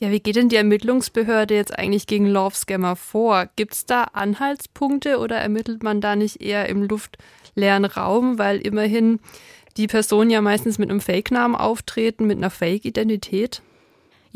Ja, 0.00 0.12
wie 0.12 0.20
geht 0.20 0.36
denn 0.36 0.48
die 0.48 0.56
Ermittlungsbehörde 0.56 1.54
jetzt 1.54 1.76
eigentlich 1.76 2.06
gegen 2.06 2.26
Love 2.26 2.54
Scammer 2.54 2.94
vor? 2.94 3.48
Gibt 3.56 3.74
es 3.74 3.84
da 3.84 4.04
Anhaltspunkte 4.04 5.18
oder 5.18 5.36
ermittelt 5.36 5.82
man 5.82 6.00
da 6.00 6.14
nicht 6.14 6.40
eher 6.40 6.68
im 6.68 6.84
luftleeren 6.84 7.84
Raum, 7.84 8.38
weil 8.38 8.58
immerhin 8.58 9.18
die 9.76 9.88
Personen 9.88 10.30
ja 10.30 10.40
meistens 10.40 10.78
mit 10.78 10.88
einem 10.88 11.00
Fake-Namen 11.00 11.56
auftreten, 11.56 12.28
mit 12.28 12.38
einer 12.38 12.50
Fake-Identität? 12.50 13.60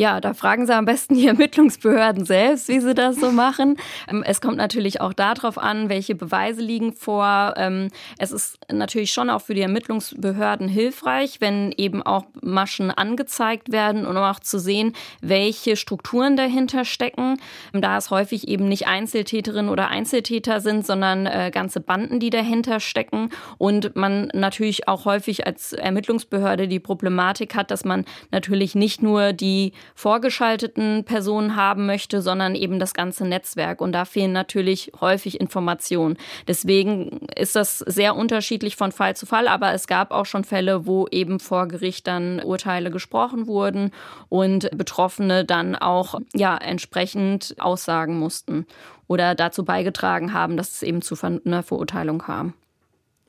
Ja, 0.02 0.21
da 0.21 0.35
fragen 0.35 0.66
Sie 0.66 0.75
am 0.75 0.85
besten 0.85 1.14
die 1.14 1.26
Ermittlungsbehörden 1.28 2.25
selbst, 2.25 2.66
wie 2.66 2.80
sie 2.80 2.92
das 2.92 3.21
so 3.21 3.30
machen. 3.47 3.76
Ähm, 4.11 4.25
es 4.26 4.40
kommt 4.40 4.56
natürlich 4.56 5.00
auch 5.00 5.12
darauf 5.12 5.59
an, 5.59 5.88
welche 5.88 6.16
Beweise 6.16 6.61
liegen 6.61 6.92
vor. 6.92 7.54
Ähm, 7.56 7.87
es 8.18 8.32
ist 8.32 8.59
natürlich 8.68 9.12
schon 9.12 9.30
auch 9.30 9.42
für 9.42 9.54
die 9.54 9.61
Ermittlungsbehörden 9.61 10.66
hilfreich, 10.66 11.40
wenn 11.40 11.71
eben 11.76 12.02
auch 12.02 12.25
Maschen 12.40 12.90
angezeigt 12.90 13.71
werden 13.71 14.04
und 14.04 14.16
um 14.16 14.25
auch 14.25 14.40
zu 14.40 14.59
sehen, 14.59 14.92
welche 15.21 15.76
Strukturen 15.76 16.37
dahinter 16.37 16.85
stecken. 16.85 17.38
Da 17.73 17.97
es 17.97 18.11
häufig 18.11 18.49
eben 18.49 18.66
nicht 18.68 18.88
Einzeltäterinnen 18.88 19.71
oder 19.71 19.87
Einzeltäter 19.87 20.61
sind, 20.61 20.85
sondern 20.85 21.26
äh, 21.26 21.52
ganze 21.54 21.78
Banden, 21.78 22.18
die 22.18 22.30
dahinter 22.30 22.80
stecken. 22.80 23.30
Und 23.56 23.94
man 23.94 24.32
natürlich 24.35 24.88
auch 24.88 25.04
häufig 25.04 25.47
als 25.47 25.75
Ermittlungsbehörde 25.75 26.66
die 26.66 26.80
Problematik 26.80 27.54
hat, 27.54 27.71
dass 27.71 27.85
man 27.85 28.04
natürlich 28.32 28.75
nicht 28.75 29.00
nur 29.00 29.32
die 29.32 29.73
vorgeschalteten 29.94 31.04
Personen 31.04 31.56
haben 31.56 31.87
möchte, 31.87 32.22
sondern 32.22 32.54
eben 32.54 32.78
das 32.78 32.94
ganze 32.94 33.26
Netzwerk. 33.26 33.80
Und 33.80 33.92
da 33.92 34.04
fehlen 34.04 34.32
natürlich 34.32 34.92
häufig 35.00 35.40
Informationen. 35.40 36.16
Deswegen 36.49 37.20
ist 37.37 37.56
das 37.56 37.78
sehr 37.78 38.16
unterschiedlich 38.16 38.76
von 38.76 38.92
Fall 38.92 39.16
zu 39.16 39.26
Fall, 39.26 39.49
aber 39.49 39.72
es 39.72 39.87
gab 39.87 40.11
auch 40.11 40.26
schon 40.26 40.44
Fälle, 40.44 40.87
wo 40.87 41.06
eben 41.11 41.40
vor 41.40 41.68
Gericht 41.68 42.06
dann 42.06 42.40
Urteile 42.40 42.90
gesprochen 42.90 43.46
wurden 43.46 43.90
und 44.28 44.70
Betroffene 44.76 45.44
dann 45.44 45.76
auch 45.76 46.20
ja 46.34 46.56
entsprechend 46.56 47.54
aussagen 47.58 48.18
mussten 48.18 48.66
oder 49.08 49.34
dazu 49.34 49.64
beigetragen 49.64 50.32
haben, 50.32 50.56
dass 50.56 50.75
es 50.75 50.82
eben 50.82 51.02
zu 51.02 51.16
einer 51.22 51.62
Verurteilung 51.62 52.18
kam. 52.18 52.54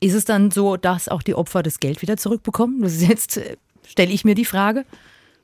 Ist 0.00 0.14
es 0.14 0.24
dann 0.24 0.50
so, 0.50 0.76
dass 0.76 1.08
auch 1.08 1.22
die 1.22 1.34
Opfer 1.34 1.62
das 1.62 1.80
Geld 1.80 2.02
wieder 2.02 2.16
zurückbekommen? 2.16 2.82
Das 2.82 2.94
ist 2.94 3.08
jetzt, 3.08 3.36
äh, 3.36 3.56
stelle 3.86 4.12
ich 4.12 4.24
mir 4.24 4.34
die 4.34 4.44
Frage. 4.44 4.84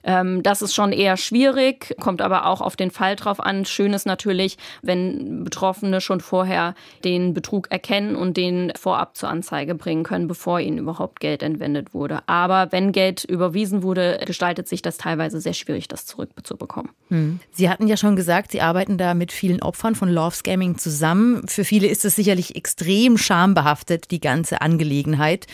Ähm, 0.03 0.43
das 0.43 0.63
ist 0.63 0.75
schon 0.75 0.93
eher 0.93 1.17
schwierig, 1.17 1.95
kommt 2.01 2.23
aber 2.23 2.47
auch 2.47 2.61
auf 2.61 2.77
den 2.77 2.91
Fall 2.91 3.17
drauf 3.17 3.41
an. 3.41 3.65
Schön 3.65 3.93
ist 3.93 4.07
natürlich, 4.07 4.57
wenn 4.83 5.45
Betroffene 5.45 6.01
schon 6.01 6.21
vorher 6.21 6.75
den 7.05 7.35
Betrug 7.35 7.71
erkennen 7.71 8.17
und 8.17 8.37
den 8.37 8.73
vorab 8.79 9.17
zur 9.17 9.29
Anzeige 9.29 9.75
bringen 9.75 10.05
können, 10.05 10.29
bevor 10.29 10.61
ihnen 10.61 10.79
überhaupt 10.79 11.21
Geld 11.21 11.43
entwendet 11.43 11.93
wurde. 11.93 12.21
Aber 12.27 12.73
wenn 12.73 12.93
Geld 12.93 13.25
überwiesen 13.25 13.83
wurde, 13.83 14.21
gestaltet 14.25 14.69
sich 14.69 14.83
das 14.83 14.97
teilweise 14.97 15.41
sehr 15.41 15.55
schwierig, 15.55 15.89
das 15.89 16.07
zurückzubekommen. 16.07 16.91
Hm. 17.09 17.41
Sie 17.53 17.69
hatten 17.69 17.87
ja 17.87 17.97
schon 17.97 18.17
gesagt, 18.17 18.53
Sie 18.53 18.61
arbeiten 18.61 18.97
da 18.97 19.15
mit 19.15 19.33
vielen 19.33 19.61
Opfern 19.63 19.95
von 19.95 20.09
Love 20.09 20.35
Scamming 20.35 20.79
zusammen. 20.79 21.47
Für 21.47 21.65
viele 21.65 21.89
ist 21.89 22.05
es 22.05 22.17
sicherlich 22.17 22.57
extrem 22.57 23.19
schambehaftet, 23.19 24.11
die 24.11 24.21
ganze 24.21 24.61
Angelegenheit, 24.61 25.47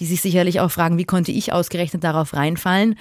die 0.00 0.06
sich 0.06 0.20
sicherlich 0.20 0.60
auch 0.60 0.70
fragen, 0.70 0.98
wie 0.98 1.04
konnte 1.04 1.32
ich 1.32 1.52
ausgerechnet 1.52 2.04
darauf 2.04 2.34
reinfallen? 2.34 2.96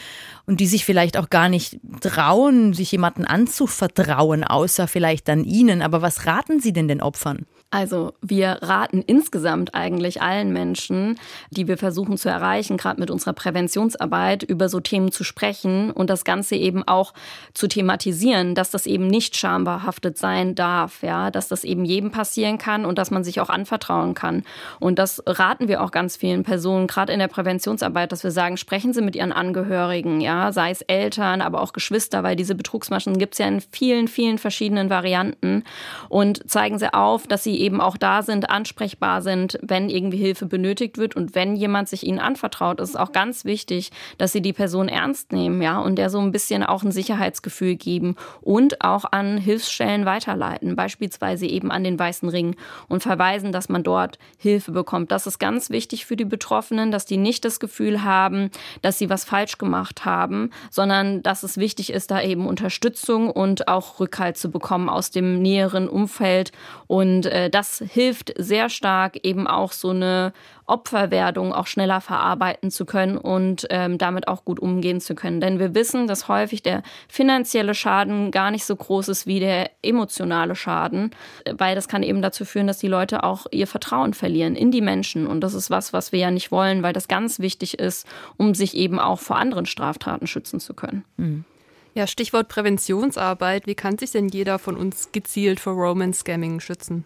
Und 0.45 0.59
die 0.59 0.67
sich 0.67 0.85
vielleicht 0.85 1.17
auch 1.17 1.29
gar 1.29 1.49
nicht 1.49 1.79
trauen, 2.01 2.73
sich 2.73 2.91
jemanden 2.91 3.25
anzuvertrauen, 3.25 4.43
außer 4.43 4.87
vielleicht 4.87 5.27
dann 5.27 5.43
Ihnen. 5.43 5.81
Aber 5.81 6.01
was 6.01 6.25
raten 6.25 6.59
Sie 6.59 6.73
denn 6.73 6.87
den 6.87 7.01
Opfern? 7.01 7.45
Also 7.73 8.13
wir 8.21 8.59
raten 8.61 9.01
insgesamt 9.01 9.73
eigentlich 9.73 10.21
allen 10.21 10.53
Menschen, 10.53 11.19
die 11.49 11.67
wir 11.67 11.79
versuchen 11.79 12.19
zu 12.19 12.29
erreichen, 12.29 12.77
gerade 12.77 12.99
mit 12.99 13.09
unserer 13.09 13.33
Präventionsarbeit, 13.33 14.43
über 14.43 14.69
so 14.69 14.79
Themen 14.79 15.11
zu 15.11 15.23
sprechen 15.23 15.89
und 15.89 16.11
das 16.11 16.23
Ganze 16.23 16.55
eben 16.55 16.87
auch 16.87 17.15
zu 17.55 17.67
thematisieren, 17.67 18.53
dass 18.53 18.69
das 18.69 18.85
eben 18.85 19.07
nicht 19.07 19.35
schambehaftet 19.35 20.19
sein 20.19 20.53
darf, 20.53 21.01
ja, 21.01 21.31
dass 21.31 21.47
das 21.47 21.63
eben 21.63 21.83
jedem 21.83 22.11
passieren 22.11 22.59
kann 22.59 22.85
und 22.85 22.99
dass 22.99 23.09
man 23.09 23.23
sich 23.23 23.41
auch 23.41 23.49
anvertrauen 23.49 24.13
kann. 24.13 24.43
Und 24.79 24.99
das 24.99 25.23
raten 25.25 25.67
wir 25.67 25.81
auch 25.81 25.89
ganz 25.89 26.15
vielen 26.15 26.43
Personen, 26.43 26.85
gerade 26.85 27.11
in 27.11 27.17
der 27.17 27.27
Präventionsarbeit, 27.27 28.11
dass 28.11 28.23
wir 28.23 28.29
sagen, 28.29 28.57
sprechen 28.57 28.93
Sie 28.93 29.01
mit 29.01 29.15
Ihren 29.15 29.31
Angehörigen, 29.31 30.21
ja, 30.21 30.51
sei 30.51 30.69
es 30.69 30.81
Eltern, 30.83 31.41
aber 31.41 31.59
auch 31.59 31.73
Geschwister, 31.73 32.21
weil 32.21 32.35
diese 32.35 32.53
Betrugsmaschen 32.53 33.17
gibt 33.17 33.33
es 33.33 33.39
ja 33.39 33.47
in 33.47 33.61
vielen, 33.61 34.07
vielen 34.07 34.37
verschiedenen 34.37 34.91
Varianten. 34.91 35.63
Und 36.07 36.47
zeigen 36.47 36.77
Sie 36.77 36.93
auf, 36.93 37.25
dass 37.25 37.43
Sie 37.43 37.62
eben 37.63 37.79
auch 37.79 37.97
da 37.97 38.21
sind, 38.21 38.49
ansprechbar 38.49 39.21
sind, 39.21 39.57
wenn 39.61 39.89
irgendwie 39.89 40.17
Hilfe 40.17 40.45
benötigt 40.45 40.97
wird 40.97 41.15
und 41.15 41.33
wenn 41.33 41.55
jemand 41.55 41.87
sich 41.87 42.05
ihnen 42.05 42.19
anvertraut, 42.19 42.79
ist 42.81 42.89
es 42.89 42.95
auch 42.95 43.13
ganz 43.13 43.45
wichtig, 43.45 43.91
dass 44.17 44.33
sie 44.33 44.41
die 44.41 44.53
Person 44.53 44.89
ernst 44.89 45.31
nehmen, 45.31 45.61
ja, 45.61 45.79
und 45.79 45.95
der 45.95 46.09
so 46.09 46.19
ein 46.19 46.31
bisschen 46.31 46.63
auch 46.63 46.83
ein 46.83 46.91
Sicherheitsgefühl 46.91 47.75
geben 47.75 48.15
und 48.41 48.83
auch 48.83 49.05
an 49.11 49.37
Hilfsstellen 49.37 50.05
weiterleiten, 50.05 50.75
beispielsweise 50.75 51.45
eben 51.45 51.71
an 51.71 51.83
den 51.83 51.97
Weißen 51.97 52.27
Ring 52.27 52.55
und 52.89 53.01
verweisen, 53.01 53.53
dass 53.53 53.69
man 53.69 53.83
dort 53.83 54.19
Hilfe 54.37 54.73
bekommt. 54.73 55.11
Das 55.11 55.25
ist 55.25 55.39
ganz 55.39 55.69
wichtig 55.69 56.05
für 56.05 56.17
die 56.17 56.25
Betroffenen, 56.25 56.91
dass 56.91 57.05
die 57.05 57.17
nicht 57.17 57.45
das 57.45 57.61
Gefühl 57.61 58.03
haben, 58.03 58.51
dass 58.81 58.97
sie 58.97 59.09
was 59.09 59.23
falsch 59.23 59.57
gemacht 59.57 60.03
haben, 60.03 60.49
sondern 60.69 61.23
dass 61.23 61.43
es 61.43 61.57
wichtig 61.57 61.93
ist, 61.93 62.11
da 62.11 62.21
eben 62.21 62.45
Unterstützung 62.45 63.29
und 63.29 63.69
auch 63.69 64.01
Rückhalt 64.01 64.37
zu 64.37 64.51
bekommen 64.51 64.89
aus 64.89 65.11
dem 65.11 65.41
näheren 65.41 65.87
Umfeld 65.87 66.51
und 66.87 67.25
äh, 67.25 67.49
das 67.53 67.83
hilft 67.87 68.33
sehr 68.37 68.69
stark, 68.69 69.17
eben 69.23 69.47
auch 69.47 69.71
so 69.71 69.89
eine 69.91 70.33
Opferwerdung 70.65 71.53
auch 71.53 71.67
schneller 71.67 72.01
verarbeiten 72.01 72.71
zu 72.71 72.85
können 72.85 73.17
und 73.17 73.67
ähm, 73.69 73.97
damit 73.97 74.27
auch 74.27 74.43
gut 74.45 74.59
umgehen 74.59 75.01
zu 75.01 75.13
können. 75.13 75.39
Denn 75.39 75.59
wir 75.59 75.75
wissen, 75.75 76.07
dass 76.07 76.27
häufig 76.27 76.63
der 76.63 76.83
finanzielle 77.07 77.75
Schaden 77.75 78.31
gar 78.31 78.49
nicht 78.49 78.65
so 78.65 78.75
groß 78.75 79.09
ist 79.09 79.27
wie 79.27 79.39
der 79.39 79.69
emotionale 79.83 80.55
Schaden, 80.55 81.11
weil 81.51 81.75
das 81.75 81.87
kann 81.87 82.01
eben 82.01 82.21
dazu 82.21 82.43
führen, 82.45 82.67
dass 82.67 82.79
die 82.79 82.87
Leute 82.87 83.23
auch 83.23 83.45
ihr 83.51 83.67
Vertrauen 83.67 84.13
verlieren 84.13 84.55
in 84.55 84.71
die 84.71 84.81
Menschen. 84.81 85.27
Und 85.27 85.41
das 85.41 85.53
ist 85.53 85.69
was, 85.69 85.93
was 85.93 86.11
wir 86.11 86.19
ja 86.19 86.31
nicht 86.31 86.51
wollen, 86.51 86.81
weil 86.81 86.93
das 86.93 87.07
ganz 87.07 87.39
wichtig 87.39 87.77
ist, 87.77 88.07
um 88.37 88.55
sich 88.55 88.75
eben 88.75 88.99
auch 88.99 89.19
vor 89.19 89.37
anderen 89.37 89.65
Straftaten 89.65 90.27
schützen 90.27 90.59
zu 90.59 90.73
können. 90.73 91.03
Mhm. 91.17 91.45
Ja, 91.93 92.07
Stichwort 92.07 92.47
Präventionsarbeit. 92.47 93.67
Wie 93.67 93.75
kann 93.75 93.99
sich 93.99 94.11
denn 94.11 94.27
jeder 94.27 94.57
von 94.57 94.75
uns 94.75 95.11
gezielt 95.11 95.59
vor 95.59 95.73
Romance 95.73 96.21
Scamming 96.21 96.59
schützen? 96.59 97.05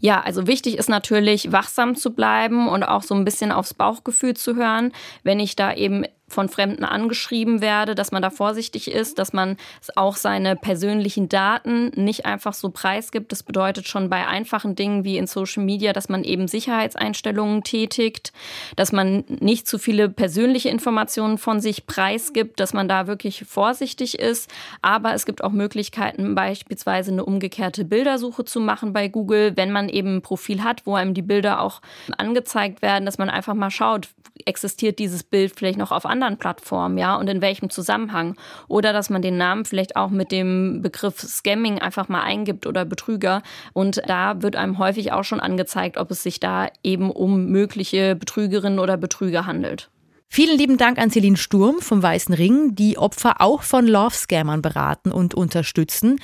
Ja, 0.00 0.20
also 0.20 0.46
wichtig 0.46 0.78
ist 0.78 0.88
natürlich, 0.88 1.52
wachsam 1.52 1.96
zu 1.96 2.14
bleiben 2.14 2.68
und 2.68 2.82
auch 2.82 3.02
so 3.02 3.14
ein 3.14 3.24
bisschen 3.24 3.52
aufs 3.52 3.74
Bauchgefühl 3.74 4.34
zu 4.34 4.56
hören. 4.56 4.92
Wenn 5.22 5.40
ich 5.40 5.56
da 5.56 5.72
eben 5.74 6.04
von 6.28 6.48
Fremden 6.48 6.84
angeschrieben 6.84 7.60
werde, 7.60 7.94
dass 7.94 8.12
man 8.12 8.22
da 8.22 8.30
vorsichtig 8.30 8.90
ist, 8.90 9.18
dass 9.18 9.32
man 9.32 9.56
auch 9.96 10.16
seine 10.16 10.56
persönlichen 10.56 11.28
Daten 11.28 11.90
nicht 11.94 12.26
einfach 12.26 12.52
so 12.52 12.70
preisgibt. 12.70 13.32
Das 13.32 13.42
bedeutet 13.42 13.88
schon 13.88 14.10
bei 14.10 14.26
einfachen 14.26 14.76
Dingen 14.76 15.04
wie 15.04 15.16
in 15.16 15.26
Social 15.26 15.64
Media, 15.64 15.92
dass 15.92 16.08
man 16.08 16.24
eben 16.24 16.48
Sicherheitseinstellungen 16.48 17.64
tätigt, 17.64 18.32
dass 18.76 18.92
man 18.92 19.24
nicht 19.40 19.66
zu 19.66 19.78
viele 19.78 20.08
persönliche 20.08 20.68
Informationen 20.68 21.38
von 21.38 21.60
sich 21.60 21.86
preisgibt, 21.86 22.60
dass 22.60 22.74
man 22.74 22.88
da 22.88 23.06
wirklich 23.06 23.44
vorsichtig 23.44 24.18
ist. 24.18 24.50
Aber 24.82 25.14
es 25.14 25.26
gibt 25.26 25.42
auch 25.42 25.52
Möglichkeiten, 25.52 26.34
beispielsweise 26.34 27.12
eine 27.12 27.24
umgekehrte 27.24 27.84
Bildersuche 27.84 28.44
zu 28.44 28.60
machen 28.60 28.92
bei 28.92 29.08
Google, 29.08 29.56
wenn 29.56 29.72
man 29.72 29.88
eben 29.88 30.16
ein 30.16 30.22
Profil 30.22 30.62
hat, 30.62 30.86
wo 30.86 30.94
einem 30.94 31.14
die 31.14 31.22
Bilder 31.22 31.60
auch 31.60 31.80
angezeigt 32.16 32.82
werden, 32.82 33.06
dass 33.06 33.18
man 33.18 33.30
einfach 33.30 33.54
mal 33.54 33.70
schaut, 33.70 34.08
existiert 34.48 34.98
dieses 34.98 35.22
Bild 35.22 35.52
vielleicht 35.54 35.78
noch 35.78 35.92
auf 35.92 36.06
anderen 36.06 36.38
Plattformen, 36.38 36.98
ja, 36.98 37.14
und 37.16 37.28
in 37.28 37.40
welchem 37.40 37.70
Zusammenhang. 37.70 38.34
Oder 38.66 38.92
dass 38.92 39.10
man 39.10 39.22
den 39.22 39.36
Namen 39.36 39.64
vielleicht 39.64 39.94
auch 39.94 40.10
mit 40.10 40.32
dem 40.32 40.82
Begriff 40.82 41.20
Scamming 41.20 41.78
einfach 41.78 42.08
mal 42.08 42.22
eingibt 42.22 42.66
oder 42.66 42.84
Betrüger. 42.84 43.42
Und 43.72 44.02
da 44.06 44.42
wird 44.42 44.56
einem 44.56 44.78
häufig 44.78 45.12
auch 45.12 45.24
schon 45.24 45.40
angezeigt, 45.40 45.98
ob 45.98 46.10
es 46.10 46.22
sich 46.22 46.40
da 46.40 46.68
eben 46.82 47.10
um 47.10 47.46
mögliche 47.46 48.16
Betrügerinnen 48.16 48.78
oder 48.78 48.96
Betrüger 48.96 49.46
handelt. 49.46 49.90
Vielen 50.30 50.58
lieben 50.58 50.76
Dank 50.76 50.98
an 50.98 51.10
Celine 51.10 51.38
Sturm 51.38 51.80
vom 51.80 52.02
Weißen 52.02 52.34
Ring, 52.34 52.74
die 52.74 52.98
Opfer 52.98 53.40
auch 53.40 53.62
von 53.62 53.86
Love-Scammern 53.86 54.60
beraten 54.60 55.10
und 55.10 55.34
unterstützen. 55.34 56.20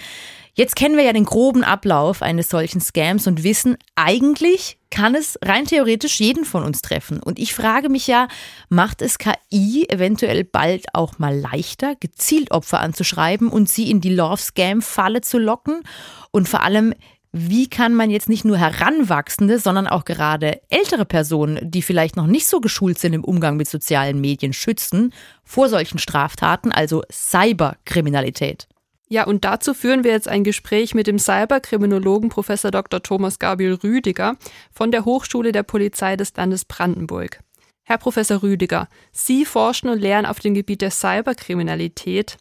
Jetzt 0.57 0.77
kennen 0.77 0.97
wir 0.97 1.03
ja 1.03 1.13
den 1.13 1.25
groben 1.25 1.65
Ablauf 1.65 2.23
eines 2.23 2.49
solchen 2.49 2.81
Scams 2.81 3.27
und 3.27 3.43
wissen, 3.43 3.77
eigentlich 3.97 4.79
kann 4.89 5.17
es 5.17 5.37
rein 5.43 5.65
theoretisch 5.65 6.21
jeden 6.21 6.45
von 6.45 6.63
uns 6.63 6.81
treffen. 6.81 7.21
Und 7.21 7.41
ich 7.41 7.53
frage 7.53 7.89
mich 7.89 8.07
ja, 8.07 8.29
macht 8.69 9.03
es 9.03 9.19
KI 9.19 9.89
eventuell 9.89 10.45
bald 10.45 10.87
auch 10.93 11.19
mal 11.19 11.37
leichter, 11.37 11.97
gezielt 11.97 12.53
Opfer 12.53 12.79
anzuschreiben 12.79 13.49
und 13.49 13.69
sie 13.69 13.91
in 13.91 14.01
die 14.01 14.15
Love-Scam-Falle 14.15 15.23
zu 15.23 15.39
locken? 15.39 15.83
Und 16.31 16.49
vor 16.49 16.63
allem, 16.63 16.95
wie 17.33 17.69
kann 17.69 17.93
man 17.93 18.11
jetzt 18.11 18.29
nicht 18.29 18.45
nur 18.45 18.57
Heranwachsende, 18.57 19.59
sondern 19.59 19.89
auch 19.89 20.05
gerade 20.05 20.61
ältere 20.69 21.05
Personen, 21.05 21.69
die 21.69 21.83
vielleicht 21.83 22.15
noch 22.15 22.29
nicht 22.29 22.47
so 22.47 22.61
geschult 22.61 23.01
sind 23.01 23.13
im 23.13 23.25
Umgang 23.25 23.57
mit 23.57 23.69
sozialen 23.69 24.21
Medien, 24.21 24.53
schützen 24.53 25.13
vor 25.43 25.69
solchen 25.69 25.99
Straftaten, 25.99 26.71
also 26.71 27.03
Cyberkriminalität? 27.11 28.69
Ja, 29.09 29.25
und 29.25 29.45
dazu 29.45 29.75
führen 29.75 30.03
wir 30.03 30.13
jetzt 30.13 30.29
ein 30.29 30.45
Gespräch 30.45 30.95
mit 30.95 31.07
dem 31.07 31.19
Cyberkriminologen 31.19 32.31
Prof. 32.31 32.47
Dr. 32.47 33.03
Thomas 33.03 33.39
Gabriel 33.39 33.75
Rüdiger 33.75 34.37
von 34.73 34.91
der 34.91 35.05
Hochschule 35.05 35.53
der 35.53 35.63
Polizei 35.63 36.17
des 36.17 36.35
Landes 36.37 36.65
Brandenburg. 36.65 37.41
Herr 37.83 37.99
Professor 37.99 38.43
Rüdiger, 38.43 38.89
Sie 39.13 39.45
forschen 39.45 39.91
und 39.91 40.01
lehren 40.01 40.25
auf 40.25 40.41
dem 40.41 40.55
Gebiet 40.55 40.81
der 40.81 40.91
Cyberkriminalität. 40.91 42.39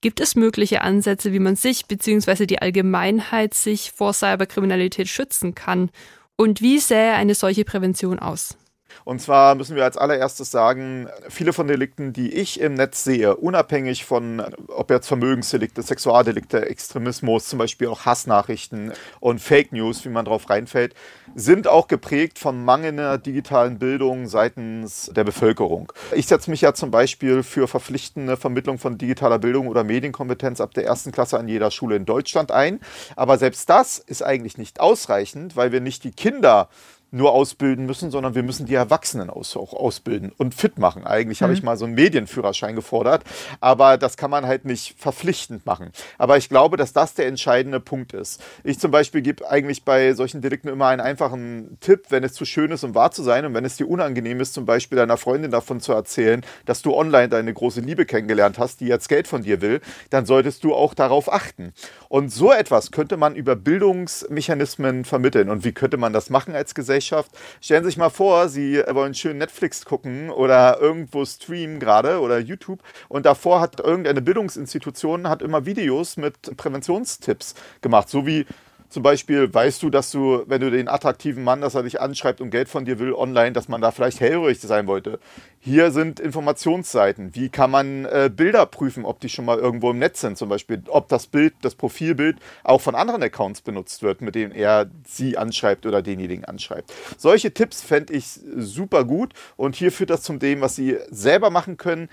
Gibt 0.00 0.20
es 0.20 0.34
mögliche 0.34 0.80
Ansätze, 0.80 1.32
wie 1.32 1.40
man 1.40 1.56
sich 1.56 1.86
bzw. 1.86 2.46
die 2.46 2.62
Allgemeinheit 2.62 3.52
sich 3.52 3.92
vor 3.92 4.14
Cyberkriminalität 4.14 5.08
schützen 5.08 5.54
kann? 5.54 5.90
Und 6.36 6.62
wie 6.62 6.78
sähe 6.78 7.14
eine 7.14 7.34
solche 7.34 7.64
Prävention 7.64 8.18
aus? 8.18 8.56
Und 9.04 9.20
zwar 9.20 9.54
müssen 9.54 9.76
wir 9.76 9.84
als 9.84 9.96
allererstes 9.96 10.50
sagen, 10.50 11.08
viele 11.28 11.52
von 11.52 11.66
Delikten, 11.66 12.12
die 12.12 12.32
ich 12.32 12.60
im 12.60 12.74
Netz 12.74 13.04
sehe, 13.04 13.36
unabhängig 13.36 14.04
von, 14.04 14.42
ob 14.68 14.90
jetzt 14.90 15.08
Vermögensdelikte, 15.08 15.82
Sexualdelikte, 15.82 16.68
Extremismus, 16.68 17.46
zum 17.46 17.58
Beispiel 17.58 17.88
auch 17.88 18.04
Hassnachrichten 18.04 18.92
und 19.20 19.40
Fake 19.40 19.72
News, 19.72 20.04
wie 20.04 20.10
man 20.10 20.24
drauf 20.24 20.50
reinfällt, 20.50 20.94
sind 21.34 21.68
auch 21.68 21.88
geprägt 21.88 22.38
von 22.38 22.64
mangelnder 22.64 23.18
digitalen 23.18 23.78
Bildung 23.78 24.26
seitens 24.26 25.10
der 25.14 25.24
Bevölkerung. 25.24 25.92
Ich 26.14 26.26
setze 26.26 26.50
mich 26.50 26.60
ja 26.60 26.74
zum 26.74 26.90
Beispiel 26.90 27.42
für 27.42 27.68
verpflichtende 27.68 28.36
Vermittlung 28.36 28.78
von 28.78 28.98
digitaler 28.98 29.38
Bildung 29.38 29.68
oder 29.68 29.84
Medienkompetenz 29.84 30.60
ab 30.60 30.74
der 30.74 30.84
ersten 30.84 31.12
Klasse 31.12 31.38
an 31.38 31.48
jeder 31.48 31.70
Schule 31.70 31.96
in 31.96 32.04
Deutschland 32.04 32.50
ein. 32.50 32.80
Aber 33.16 33.38
selbst 33.38 33.68
das 33.68 33.98
ist 33.98 34.22
eigentlich 34.22 34.58
nicht 34.58 34.80
ausreichend, 34.80 35.56
weil 35.56 35.72
wir 35.72 35.80
nicht 35.80 36.04
die 36.04 36.12
Kinder 36.12 36.68
nur 37.10 37.32
ausbilden 37.32 37.86
müssen, 37.86 38.10
sondern 38.10 38.34
wir 38.34 38.42
müssen 38.42 38.66
die 38.66 38.74
Erwachsenen 38.74 39.30
aus, 39.30 39.56
auch 39.56 39.72
ausbilden 39.72 40.32
und 40.36 40.54
fit 40.54 40.78
machen. 40.78 41.06
Eigentlich 41.06 41.40
mhm. 41.40 41.44
habe 41.44 41.54
ich 41.54 41.62
mal 41.62 41.76
so 41.76 41.86
einen 41.86 41.94
Medienführerschein 41.94 42.74
gefordert, 42.74 43.24
aber 43.60 43.96
das 43.96 44.16
kann 44.16 44.30
man 44.30 44.46
halt 44.46 44.64
nicht 44.64 44.94
verpflichtend 44.98 45.64
machen. 45.64 45.90
Aber 46.18 46.36
ich 46.36 46.48
glaube, 46.48 46.76
dass 46.76 46.92
das 46.92 47.14
der 47.14 47.26
entscheidende 47.26 47.80
Punkt 47.80 48.12
ist. 48.12 48.42
Ich 48.62 48.78
zum 48.78 48.90
Beispiel 48.90 49.22
gebe 49.22 49.48
eigentlich 49.48 49.84
bei 49.84 50.12
solchen 50.12 50.42
Delikten 50.42 50.68
immer 50.68 50.88
einen 50.88 51.00
einfachen 51.00 51.78
Tipp, 51.80 52.06
wenn 52.10 52.24
es 52.24 52.34
zu 52.34 52.44
schön 52.44 52.70
ist, 52.70 52.84
um 52.84 52.94
wahr 52.94 53.10
zu 53.10 53.22
sein 53.22 53.46
und 53.46 53.54
wenn 53.54 53.64
es 53.64 53.76
dir 53.76 53.88
unangenehm 53.88 54.40
ist, 54.40 54.52
zum 54.52 54.66
Beispiel 54.66 54.96
deiner 54.96 55.16
Freundin 55.16 55.50
davon 55.50 55.80
zu 55.80 55.92
erzählen, 55.92 56.44
dass 56.66 56.82
du 56.82 56.94
online 56.94 57.28
deine 57.30 57.54
große 57.54 57.80
Liebe 57.80 58.04
kennengelernt 58.04 58.58
hast, 58.58 58.80
die 58.80 58.86
jetzt 58.86 59.08
Geld 59.08 59.28
von 59.28 59.42
dir 59.42 59.62
will, 59.62 59.80
dann 60.10 60.26
solltest 60.26 60.62
du 60.62 60.74
auch 60.74 60.92
darauf 60.92 61.32
achten. 61.32 61.72
Und 62.08 62.30
so 62.32 62.52
etwas 62.52 62.90
könnte 62.90 63.16
man 63.16 63.34
über 63.34 63.56
Bildungsmechanismen 63.56 65.04
vermitteln. 65.04 65.48
Und 65.48 65.64
wie 65.64 65.72
könnte 65.72 65.96
man 65.96 66.12
das 66.12 66.28
machen 66.28 66.54
als 66.54 66.74
Gesellschaft? 66.74 66.97
Gesellschaft. 66.98 67.30
Stellen 67.60 67.84
Sie 67.84 67.90
sich 67.90 67.96
mal 67.96 68.10
vor, 68.10 68.48
Sie 68.48 68.82
wollen 68.90 69.14
schön 69.14 69.38
Netflix 69.38 69.84
gucken 69.84 70.30
oder 70.30 70.80
irgendwo 70.80 71.24
streamen 71.24 71.78
gerade 71.78 72.20
oder 72.20 72.38
YouTube 72.38 72.80
und 73.08 73.24
davor 73.24 73.60
hat 73.60 73.80
irgendeine 73.80 74.20
Bildungsinstitution 74.20 75.28
hat 75.28 75.42
immer 75.42 75.64
Videos 75.64 76.16
mit 76.16 76.56
Präventionstipps 76.56 77.54
gemacht, 77.80 78.08
so 78.08 78.26
wie 78.26 78.46
zum 78.88 79.02
Beispiel 79.02 79.52
weißt 79.52 79.82
du, 79.82 79.90
dass 79.90 80.10
du, 80.10 80.44
wenn 80.46 80.60
du 80.60 80.70
den 80.70 80.88
attraktiven 80.88 81.44
Mann, 81.44 81.60
dass 81.60 81.74
er 81.74 81.82
dich 81.82 82.00
anschreibt 82.00 82.40
und 82.40 82.50
Geld 82.50 82.68
von 82.68 82.84
dir 82.84 82.98
will 82.98 83.12
online, 83.12 83.52
dass 83.52 83.68
man 83.68 83.80
da 83.80 83.90
vielleicht 83.90 84.20
hellhörig 84.20 84.60
sein 84.60 84.86
wollte. 84.86 85.18
Hier 85.60 85.90
sind 85.90 86.20
Informationsseiten. 86.20 87.34
Wie 87.34 87.48
kann 87.50 87.70
man 87.70 88.06
äh, 88.06 88.30
Bilder 88.34 88.64
prüfen, 88.64 89.04
ob 89.04 89.20
die 89.20 89.28
schon 89.28 89.44
mal 89.44 89.58
irgendwo 89.58 89.90
im 89.90 89.98
Netz 89.98 90.20
sind? 90.20 90.38
Zum 90.38 90.48
Beispiel, 90.48 90.82
ob 90.88 91.08
das 91.08 91.26
Bild, 91.26 91.54
das 91.62 91.74
Profilbild 91.74 92.38
auch 92.64 92.80
von 92.80 92.94
anderen 92.94 93.22
Accounts 93.22 93.60
benutzt 93.60 94.02
wird, 94.02 94.22
mit 94.22 94.34
denen 94.34 94.52
er 94.52 94.90
sie 95.06 95.36
anschreibt 95.36 95.84
oder 95.84 96.00
denjenigen 96.00 96.44
anschreibt. 96.44 96.92
Solche 97.18 97.52
Tipps 97.52 97.82
fände 97.82 98.14
ich 98.14 98.40
super 98.56 99.04
gut 99.04 99.34
und 99.56 99.76
hier 99.76 99.92
führt 99.92 100.10
das 100.10 100.22
zum 100.22 100.38
dem, 100.38 100.60
was 100.60 100.76
sie 100.76 100.96
selber 101.10 101.50
machen 101.50 101.76
können 101.76 102.08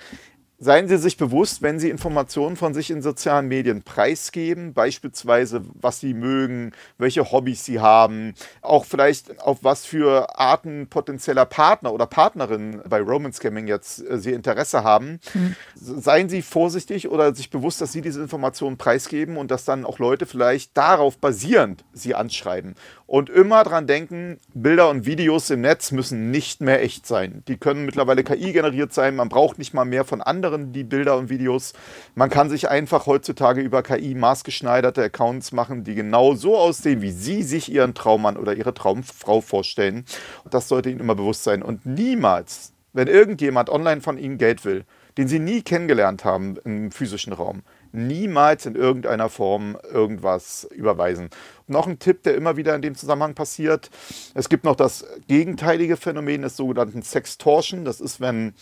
Seien 0.58 0.88
Sie 0.88 0.98
sich 0.98 1.18
bewusst, 1.18 1.62
wenn 1.62 1.80
Sie 1.80 1.90
Informationen 1.90 2.56
von 2.56 2.74
sich 2.74 2.90
in 2.90 3.02
sozialen 3.02 3.50
Medien 3.50 3.84
preisgeben, 3.84 4.74
beispielsweise 4.74 5.64
was 5.74 6.00
Sie 6.00 6.14
mögen, 6.14 6.72
welche 6.98 7.30
Hobbys 7.32 7.66
Sie 7.66 7.82
haben, 7.82 8.34
auch 8.62 8.86
vielleicht 8.86 9.42
auf 9.42 9.64
was 9.64 9.86
für 9.86 10.40
Arten 10.40 10.88
potenzieller 10.88 11.46
Partner 11.46 11.92
oder 11.92 12.06
Partnerinnen 12.06 12.82
bei 12.88 13.02
Romance 13.02 13.38
Scamming 13.38 13.68
jetzt 13.68 14.00
äh, 14.10 14.18
Sie 14.18 14.32
Interesse 14.32 14.84
haben. 14.86 15.20
Mhm. 15.34 15.56
Seien 15.76 16.30
Sie 16.30 16.42
vorsichtig 16.42 17.10
oder 17.10 17.36
sich 17.36 17.50
bewusst, 17.50 17.82
dass 17.82 17.92
Sie 17.92 18.02
diese 18.02 18.22
Informationen 18.22 18.78
preisgeben 18.78 19.36
und 19.36 19.52
dass 19.52 19.66
dann 19.66 19.84
auch 19.84 20.00
Leute 20.00 20.26
vielleicht 20.26 20.78
darauf 20.78 21.18
basierend 21.18 21.84
Sie 21.92 22.16
anschreiben. 22.16 22.76
Und 23.08 23.30
immer 23.30 23.64
dran 23.64 23.86
denken, 23.86 24.40
Bilder 24.54 24.90
und 24.90 25.06
Videos 25.06 25.50
im 25.52 25.62
Netz 25.62 25.92
müssen 25.92 26.32
nicht 26.32 26.62
mehr 26.62 26.82
echt 26.82 27.06
sein. 27.06 27.44
Die 27.48 27.58
können 27.58 27.86
mittlerweile 27.86 28.24
KI 28.24 28.52
generiert 28.52 28.94
sein. 28.94 29.16
Man 29.16 29.30
braucht 29.30 29.60
nicht 29.60 29.76
mal 29.76 29.86
mehr 29.86 30.06
von 30.06 30.22
anderen 30.22 30.55
die 30.58 30.84
Bilder 30.84 31.18
und 31.18 31.30
Videos. 31.30 31.74
Man 32.16 32.30
kann 32.30 32.50
sich 32.50 32.70
einfach 32.70 33.06
heutzutage 33.06 33.62
über 33.62 33.84
KI 33.84 34.16
maßgeschneiderte 34.16 35.04
Accounts 35.04 35.52
machen, 35.52 35.84
die 35.84 35.96
genau 35.96 36.36
so 36.36 36.58
aussehen, 36.58 37.02
wie 37.02 37.12
Sie 37.12 37.44
sich 37.44 37.72
Ihren 37.72 37.94
Traummann 37.94 38.38
oder 38.38 38.56
Ihre 38.56 38.74
Traumfrau 38.74 39.42
vorstellen. 39.42 40.06
Das 40.50 40.68
sollte 40.68 40.90
Ihnen 40.90 41.00
immer 41.00 41.16
bewusst 41.16 41.44
sein. 41.44 41.62
Und 41.62 41.86
niemals, 41.86 42.74
wenn 42.94 43.08
irgendjemand 43.08 43.70
online 43.70 44.02
von 44.02 44.18
Ihnen 44.18 44.38
Geld 44.38 44.66
will, 44.66 44.86
den 45.18 45.28
Sie 45.28 45.40
nie 45.40 45.62
kennengelernt 45.62 46.26
haben 46.26 46.58
im 46.66 46.92
physischen 46.92 47.34
Raum, 47.34 47.64
niemals 47.92 48.66
in 48.66 48.76
irgendeiner 48.76 49.30
Form 49.30 49.78
irgendwas 49.92 50.68
überweisen. 50.72 51.30
Noch 51.68 51.88
ein 51.88 52.00
Tipp, 52.00 52.24
der 52.24 52.36
immer 52.36 52.58
wieder 52.58 52.76
in 52.76 52.82
dem 52.82 52.96
Zusammenhang 52.96 53.34
passiert. 53.34 53.90
Es 54.34 54.50
gibt 54.50 54.66
noch 54.66 54.76
das 54.76 55.06
gegenteilige 55.28 55.98
Phänomen 55.98 56.42
des 56.42 56.58
sogenannten 56.58 57.02
Sextortion. 57.02 57.86
Das 57.86 58.02
ist, 58.02 58.20
wenn 58.20 58.54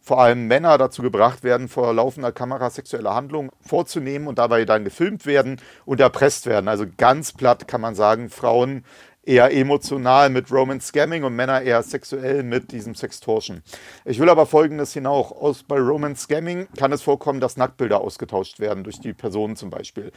vor 0.00 0.20
allem 0.20 0.46
Männer 0.46 0.78
dazu 0.78 1.02
gebracht 1.02 1.42
werden, 1.42 1.68
vor 1.68 1.92
laufender 1.92 2.32
Kamera 2.32 2.70
sexuelle 2.70 3.14
Handlungen 3.14 3.50
vorzunehmen 3.60 4.26
und 4.28 4.38
dabei 4.38 4.64
dann 4.64 4.84
gefilmt 4.84 5.26
werden 5.26 5.60
und 5.84 6.00
erpresst 6.00 6.46
werden. 6.46 6.68
Also 6.68 6.86
ganz 6.96 7.32
platt 7.32 7.68
kann 7.68 7.80
man 7.80 7.94
sagen, 7.94 8.30
Frauen 8.30 8.84
eher 9.28 9.52
emotional 9.52 10.30
mit 10.30 10.50
Roman 10.50 10.80
Scamming 10.80 11.22
und 11.22 11.36
Männer 11.36 11.60
eher 11.60 11.82
sexuell 11.82 12.42
mit 12.42 12.72
diesem 12.72 12.94
Sextortion. 12.94 13.62
Ich 14.06 14.18
will 14.18 14.30
aber 14.30 14.46
Folgendes 14.46 14.94
hinaus. 14.94 15.30
Aus, 15.32 15.62
bei 15.64 15.78
Roman 15.78 16.16
Scamming 16.16 16.66
kann 16.76 16.92
es 16.92 17.02
vorkommen, 17.02 17.38
dass 17.38 17.58
Nacktbilder 17.58 18.00
ausgetauscht 18.00 18.58
werden 18.58 18.84
durch 18.84 19.00
die 19.00 19.12
Personen 19.12 19.56
zum 19.56 19.68
Beispiel. 19.68 20.12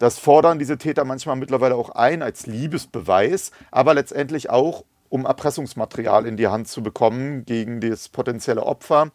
Das 0.00 0.18
fordern 0.18 0.58
diese 0.58 0.78
Täter 0.78 1.04
manchmal 1.04 1.36
mittlerweile 1.36 1.76
auch 1.76 1.90
ein 1.90 2.22
als 2.22 2.46
Liebesbeweis, 2.46 3.52
aber 3.70 3.94
letztendlich 3.94 4.50
auch, 4.50 4.84
um 5.08 5.24
Erpressungsmaterial 5.24 6.26
in 6.26 6.36
die 6.36 6.48
Hand 6.48 6.68
zu 6.68 6.82
bekommen 6.82 7.44
gegen 7.44 7.80
das 7.80 8.08
potenzielle 8.08 8.64
Opfer 8.64 9.10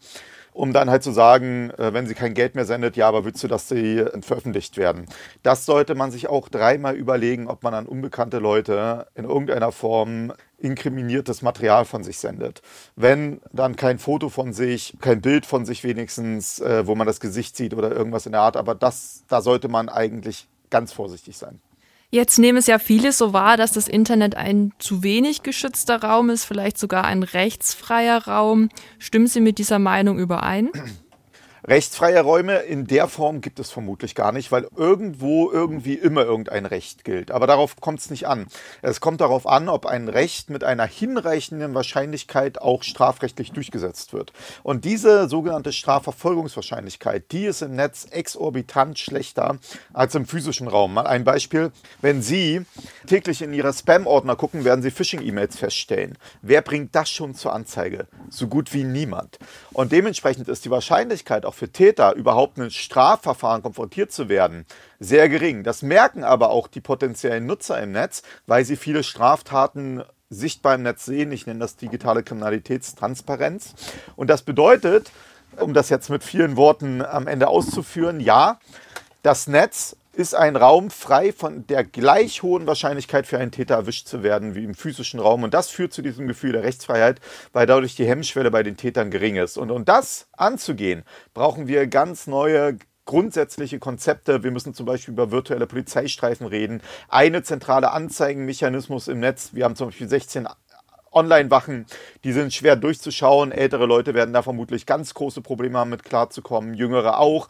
um 0.52 0.72
dann 0.72 0.90
halt 0.90 1.02
zu 1.02 1.12
sagen, 1.12 1.70
äh, 1.70 1.92
wenn 1.92 2.06
sie 2.06 2.14
kein 2.14 2.34
Geld 2.34 2.54
mehr 2.54 2.64
sendet, 2.64 2.96
ja, 2.96 3.08
aber 3.08 3.24
willst 3.24 3.42
du, 3.42 3.48
dass 3.48 3.68
sie 3.68 3.98
äh, 3.98 4.22
veröffentlicht 4.22 4.76
werden? 4.76 5.06
Das 5.42 5.64
sollte 5.64 5.94
man 5.94 6.10
sich 6.10 6.28
auch 6.28 6.48
dreimal 6.48 6.94
überlegen, 6.94 7.48
ob 7.48 7.62
man 7.62 7.74
an 7.74 7.86
unbekannte 7.86 8.38
Leute 8.38 9.06
in 9.14 9.24
irgendeiner 9.24 9.72
Form 9.72 10.32
inkriminiertes 10.58 11.42
Material 11.42 11.84
von 11.84 12.04
sich 12.04 12.18
sendet. 12.18 12.62
Wenn 12.96 13.40
dann 13.52 13.76
kein 13.76 13.98
Foto 13.98 14.28
von 14.28 14.52
sich, 14.52 14.96
kein 15.00 15.20
Bild 15.20 15.46
von 15.46 15.64
sich 15.64 15.82
wenigstens, 15.84 16.60
äh, 16.60 16.86
wo 16.86 16.94
man 16.94 17.06
das 17.06 17.20
Gesicht 17.20 17.56
sieht 17.56 17.74
oder 17.74 17.90
irgendwas 17.90 18.26
in 18.26 18.32
der 18.32 18.42
Art, 18.42 18.56
aber 18.56 18.74
das, 18.74 19.24
da 19.28 19.40
sollte 19.40 19.68
man 19.68 19.88
eigentlich 19.88 20.48
ganz 20.70 20.92
vorsichtig 20.92 21.36
sein. 21.36 21.60
Jetzt 22.14 22.38
nehmen 22.38 22.58
es 22.58 22.66
ja 22.66 22.78
viele 22.78 23.10
so 23.10 23.32
wahr, 23.32 23.56
dass 23.56 23.72
das 23.72 23.88
Internet 23.88 24.34
ein 24.34 24.72
zu 24.78 25.02
wenig 25.02 25.42
geschützter 25.42 26.02
Raum 26.02 26.28
ist, 26.28 26.44
vielleicht 26.44 26.76
sogar 26.76 27.04
ein 27.04 27.22
rechtsfreier 27.22 28.26
Raum. 28.26 28.68
Stimmen 28.98 29.28
Sie 29.28 29.40
mit 29.40 29.56
dieser 29.56 29.78
Meinung 29.78 30.18
überein? 30.18 30.70
Rechtsfreie 31.64 32.20
Räume 32.22 32.56
in 32.56 32.88
der 32.88 33.06
Form 33.06 33.40
gibt 33.40 33.60
es 33.60 33.70
vermutlich 33.70 34.16
gar 34.16 34.32
nicht, 34.32 34.50
weil 34.50 34.66
irgendwo 34.76 35.48
irgendwie 35.48 35.94
immer 35.94 36.24
irgendein 36.24 36.66
Recht 36.66 37.04
gilt. 37.04 37.30
Aber 37.30 37.46
darauf 37.46 37.76
kommt 37.76 38.00
es 38.00 38.10
nicht 38.10 38.26
an. 38.26 38.48
Es 38.82 39.00
kommt 39.00 39.20
darauf 39.20 39.46
an, 39.46 39.68
ob 39.68 39.86
ein 39.86 40.08
Recht 40.08 40.50
mit 40.50 40.64
einer 40.64 40.86
hinreichenden 40.86 41.72
Wahrscheinlichkeit 41.72 42.60
auch 42.60 42.82
strafrechtlich 42.82 43.52
durchgesetzt 43.52 44.12
wird. 44.12 44.32
Und 44.64 44.84
diese 44.84 45.28
sogenannte 45.28 45.72
Strafverfolgungswahrscheinlichkeit, 45.72 47.30
die 47.30 47.44
ist 47.44 47.62
im 47.62 47.76
Netz 47.76 48.08
exorbitant 48.10 48.98
schlechter 48.98 49.58
als 49.92 50.16
im 50.16 50.26
physischen 50.26 50.66
Raum. 50.66 50.94
Mal 50.94 51.06
ein 51.06 51.22
Beispiel. 51.22 51.70
Wenn 52.00 52.22
Sie 52.22 52.62
täglich 53.06 53.40
in 53.40 53.54
Ihre 53.54 53.72
Spam-Ordner 53.72 54.34
gucken, 54.34 54.64
werden 54.64 54.82
Sie 54.82 54.90
Phishing-E-Mails 54.90 55.58
feststellen. 55.58 56.18
Wer 56.42 56.62
bringt 56.62 56.96
das 56.96 57.08
schon 57.08 57.36
zur 57.36 57.52
Anzeige? 57.52 58.08
So 58.30 58.48
gut 58.48 58.74
wie 58.74 58.82
niemand. 58.82 59.38
Und 59.72 59.92
dementsprechend 59.92 60.48
ist 60.48 60.64
die 60.64 60.70
Wahrscheinlichkeit 60.70 61.46
auch 61.52 61.54
für 61.54 61.70
Täter 61.70 62.14
überhaupt 62.14 62.58
ein 62.58 62.70
Strafverfahren 62.70 63.62
konfrontiert 63.62 64.10
zu 64.10 64.30
werden, 64.30 64.64
sehr 64.98 65.28
gering. 65.28 65.64
Das 65.64 65.82
merken 65.82 66.24
aber 66.24 66.50
auch 66.50 66.66
die 66.66 66.80
potenziellen 66.80 67.44
Nutzer 67.44 67.80
im 67.80 67.92
Netz, 67.92 68.22
weil 68.46 68.64
sie 68.64 68.76
viele 68.76 69.02
Straftaten 69.02 70.02
sichtbar 70.30 70.76
im 70.76 70.82
Netz 70.82 71.04
sehen. 71.04 71.30
Ich 71.30 71.46
nenne 71.46 71.60
das 71.60 71.76
digitale 71.76 72.22
Kriminalitätstransparenz. 72.22 73.74
Und 74.16 74.30
das 74.30 74.42
bedeutet, 74.42 75.10
um 75.58 75.74
das 75.74 75.90
jetzt 75.90 76.08
mit 76.08 76.24
vielen 76.24 76.56
Worten 76.56 77.02
am 77.02 77.26
Ende 77.26 77.48
auszuführen, 77.48 78.18
ja, 78.18 78.58
das 79.22 79.46
Netz 79.46 79.96
ist 80.14 80.34
ein 80.34 80.56
Raum 80.56 80.90
frei 80.90 81.32
von 81.32 81.66
der 81.66 81.84
gleich 81.84 82.42
hohen 82.42 82.66
Wahrscheinlichkeit 82.66 83.26
für 83.26 83.38
einen 83.38 83.50
Täter 83.50 83.76
erwischt 83.76 84.06
zu 84.06 84.22
werden 84.22 84.54
wie 84.54 84.64
im 84.64 84.74
physischen 84.74 85.20
Raum. 85.20 85.42
Und 85.42 85.54
das 85.54 85.70
führt 85.70 85.92
zu 85.94 86.02
diesem 86.02 86.26
Gefühl 86.28 86.52
der 86.52 86.64
Rechtsfreiheit, 86.64 87.20
weil 87.52 87.66
dadurch 87.66 87.96
die 87.96 88.06
Hemmschwelle 88.06 88.50
bei 88.50 88.62
den 88.62 88.76
Tätern 88.76 89.10
gering 89.10 89.36
ist. 89.36 89.56
Und 89.56 89.70
um 89.70 89.84
das 89.86 90.26
anzugehen, 90.32 91.04
brauchen 91.32 91.66
wir 91.66 91.86
ganz 91.86 92.26
neue 92.26 92.76
grundsätzliche 93.06 93.78
Konzepte. 93.78 94.44
Wir 94.44 94.50
müssen 94.50 94.74
zum 94.74 94.86
Beispiel 94.86 95.14
über 95.14 95.30
virtuelle 95.30 95.66
Polizeistreifen 95.66 96.46
reden. 96.46 96.82
Eine 97.08 97.42
zentrale 97.42 97.90
Anzeigenmechanismus 97.92 99.08
im 99.08 99.20
Netz. 99.20 99.50
Wir 99.52 99.64
haben 99.64 99.76
zum 99.76 99.88
Beispiel 99.88 100.08
16 100.08 100.46
Online-Wachen, 101.10 101.86
die 102.24 102.32
sind 102.32 102.52
schwer 102.52 102.76
durchzuschauen. 102.76 103.52
Ältere 103.52 103.86
Leute 103.86 104.14
werden 104.14 104.32
da 104.32 104.42
vermutlich 104.42 104.86
ganz 104.86 105.14
große 105.14 105.40
Probleme 105.40 105.78
haben, 105.78 105.90
mit 105.90 106.04
klarzukommen, 106.04 106.74
jüngere 106.74 107.18
auch. 107.18 107.48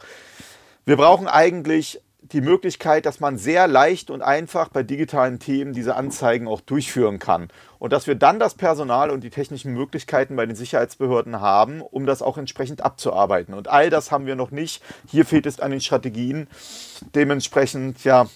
Wir 0.85 0.97
brauchen 0.97 1.29
eigentlich 1.29 2.01
die 2.19 2.41
Möglichkeit, 2.41 3.05
dass 3.05 3.21
man 3.21 3.37
sehr 3.37 3.67
leicht 3.69 4.09
und 4.09 4.21
einfach 4.21 4.67
bei 4.67 4.83
digitalen 4.83 5.39
Themen 5.39 5.71
diese 5.71 5.95
Anzeigen 5.95 6.45
auch 6.45 6.59
durchführen 6.59 7.19
kann. 7.19 7.47
Und 7.79 7.93
dass 7.93 8.05
wir 8.05 8.15
dann 8.15 8.37
das 8.37 8.55
Personal 8.55 9.09
und 9.09 9.23
die 9.23 9.29
technischen 9.29 9.73
Möglichkeiten 9.73 10.35
bei 10.35 10.45
den 10.45 10.57
Sicherheitsbehörden 10.57 11.39
haben, 11.39 11.81
um 11.81 12.05
das 12.05 12.21
auch 12.21 12.37
entsprechend 12.37 12.81
abzuarbeiten. 12.81 13.53
Und 13.53 13.69
all 13.69 13.89
das 13.89 14.11
haben 14.11 14.25
wir 14.25 14.35
noch 14.35 14.51
nicht. 14.51 14.83
Hier 15.07 15.25
fehlt 15.25 15.45
es 15.45 15.61
an 15.61 15.71
den 15.71 15.79
Strategien. 15.79 16.47
Dementsprechend, 17.15 18.03
ja, 18.03 18.27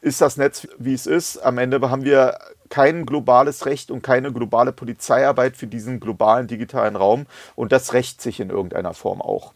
ist 0.00 0.20
das 0.20 0.36
Netz, 0.36 0.66
wie 0.78 0.94
es 0.94 1.06
ist. 1.06 1.38
Am 1.38 1.58
Ende 1.58 1.88
haben 1.88 2.04
wir 2.04 2.36
kein 2.68 3.06
globales 3.06 3.66
Recht 3.66 3.92
und 3.92 4.02
keine 4.02 4.32
globale 4.32 4.72
Polizeiarbeit 4.72 5.56
für 5.56 5.68
diesen 5.68 6.00
globalen 6.00 6.48
digitalen 6.48 6.96
Raum. 6.96 7.26
Und 7.54 7.70
das 7.70 7.92
rächt 7.92 8.20
sich 8.20 8.40
in 8.40 8.50
irgendeiner 8.50 8.94
Form 8.94 9.22
auch. 9.22 9.52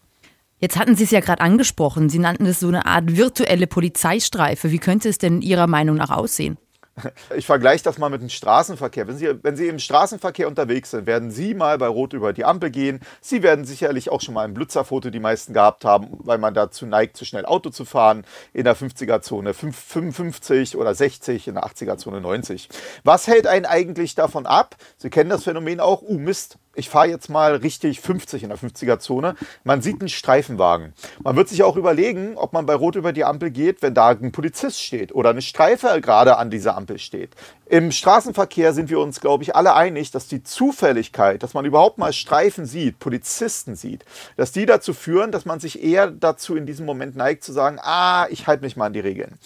Jetzt 0.59 0.79
hatten 0.79 0.97
Sie 0.97 1.05
es 1.05 1.11
ja 1.11 1.21
gerade 1.21 1.43
angesprochen. 1.43 2.09
Sie 2.09 2.19
nannten 2.19 2.47
es 2.47 2.61
so 2.61 2.69
eine 2.69 2.87
Art 2.87 3.17
virtuelle 3.17 3.67
Polizeistreife. 3.67 4.71
Wie 4.71 4.79
könnte 4.79 5.09
es 5.09 5.19
denn 5.19 5.43
Ihrer 5.43 5.67
Meinung 5.67 5.97
nach 5.97 6.11
aussehen? 6.11 6.57
Ich 7.37 7.47
vergleiche 7.47 7.85
das 7.85 7.99
mal 7.99 8.09
mit 8.09 8.23
dem 8.23 8.29
Straßenverkehr. 8.29 9.07
Wenn 9.07 9.17
Sie, 9.17 9.29
wenn 9.43 9.57
Sie 9.57 9.69
im 9.69 9.79
Straßenverkehr 9.79 10.49
unterwegs 10.49 10.93
sind, 10.93 11.07
werden 11.07 11.31
Sie 11.31 11.55
mal 11.55 11.77
bei 11.79 11.87
Rot 11.87 12.13
über 12.13 12.33
die 12.33 12.45
Ampel 12.45 12.71
gehen. 12.71 13.01
Sie 13.21 13.43
werden 13.43 13.65
sicherlich 13.65 14.11
auch 14.11 14.21
schon 14.21 14.35
mal 14.35 14.45
ein 14.45 14.55
Blitzerfoto 14.55 15.11
die 15.11 15.21
meisten 15.21 15.53
gehabt 15.53 15.85
haben, 15.85 16.09
weil 16.21 16.39
man 16.39 16.55
dazu 16.55 16.87
neigt, 16.87 17.17
zu 17.17 17.25
schnell 17.25 17.45
Auto 17.45 17.71
zu 17.71 17.85
fahren. 17.85 18.25
In 18.53 18.65
der 18.65 18.77
50er-Zone 18.77 19.55
55 19.55 20.77
oder 20.77 20.95
60, 20.95 21.49
in 21.49 21.55
der 21.55 21.65
80er-Zone 21.65 22.21
90. 22.21 22.69
Was 23.05 23.27
hält 23.27 23.47
einen 23.47 23.67
eigentlich 23.67 24.15
davon 24.15 24.47
ab? 24.47 24.77
Sie 24.97 25.11
kennen 25.11 25.31
das 25.31 25.45
Phänomen 25.45 25.81
auch. 25.81 26.03
Uh, 26.03 26.19
Mist, 26.19 26.59
ich 26.77 26.91
fahre 26.91 27.09
jetzt 27.09 27.29
mal 27.31 27.57
richtig 27.57 28.01
50 28.01 28.43
in 28.43 28.51
der 28.51 28.59
50er-Zone. 28.59 29.35
Man 29.65 29.83
sieht 29.83 30.01
einen 30.01 30.09
Streifenwagen. 30.09 30.93
Man 31.23 31.37
wird 31.37 31.49
sich 31.49 31.63
auch 31.63 31.77
überlegen, 31.77 32.37
ob 32.37 32.53
man 32.53 32.67
bei 32.67 32.75
Rot 32.75 32.97
über 32.97 33.13
die 33.13 33.25
Ampel 33.25 33.51
geht, 33.51 33.83
wenn 33.83 33.95
da 33.95 34.09
ein 34.09 34.33
Polizist 34.33 34.81
steht 34.81 35.15
oder 35.15 35.31
eine 35.31 35.43
Streife 35.43 36.01
gerade 36.01 36.37
an 36.37 36.51
dieser 36.51 36.77
Ampel 36.77 36.99
steht. 36.99 37.31
Im 37.69 37.91
Straßenverkehr 37.91 38.73
sind 38.73 38.91
wir 38.91 39.01
uns, 39.01 39.21
glaube 39.21 39.43
ich, 39.43 39.57
alle 39.57 39.75
einig, 39.75 40.13
dass 40.13 40.29
die 40.29 40.45
Zufälligkeit, 40.45 41.43
dass 41.43 41.55
man 41.55 41.65
überhaupt 41.65 41.99
mal 41.99 42.13
Streifen 42.13 42.65
sieht, 42.65 43.01
Polizisten 43.01 43.75
sieht, 43.75 44.05
dass 44.37 44.53
die 44.53 44.67
dazu 44.67 44.95
führen, 44.95 45.33
dass 45.33 45.47
man 45.47 45.59
sich 45.59 45.83
eher 45.83 46.13
dazu 46.13 46.55
in 46.55 46.67
diesem 46.67 46.87
Moment 46.87 47.17
neigt 47.17 47.43
zu 47.43 47.53
sagen, 47.53 47.79
ah, 47.83 48.29
ich 48.31 48.47
halte 48.47 48.63
mich 48.63 48.77
mal 48.77 48.87
an 48.87 48.93
die 48.93 49.01
Regeln. 49.01 49.37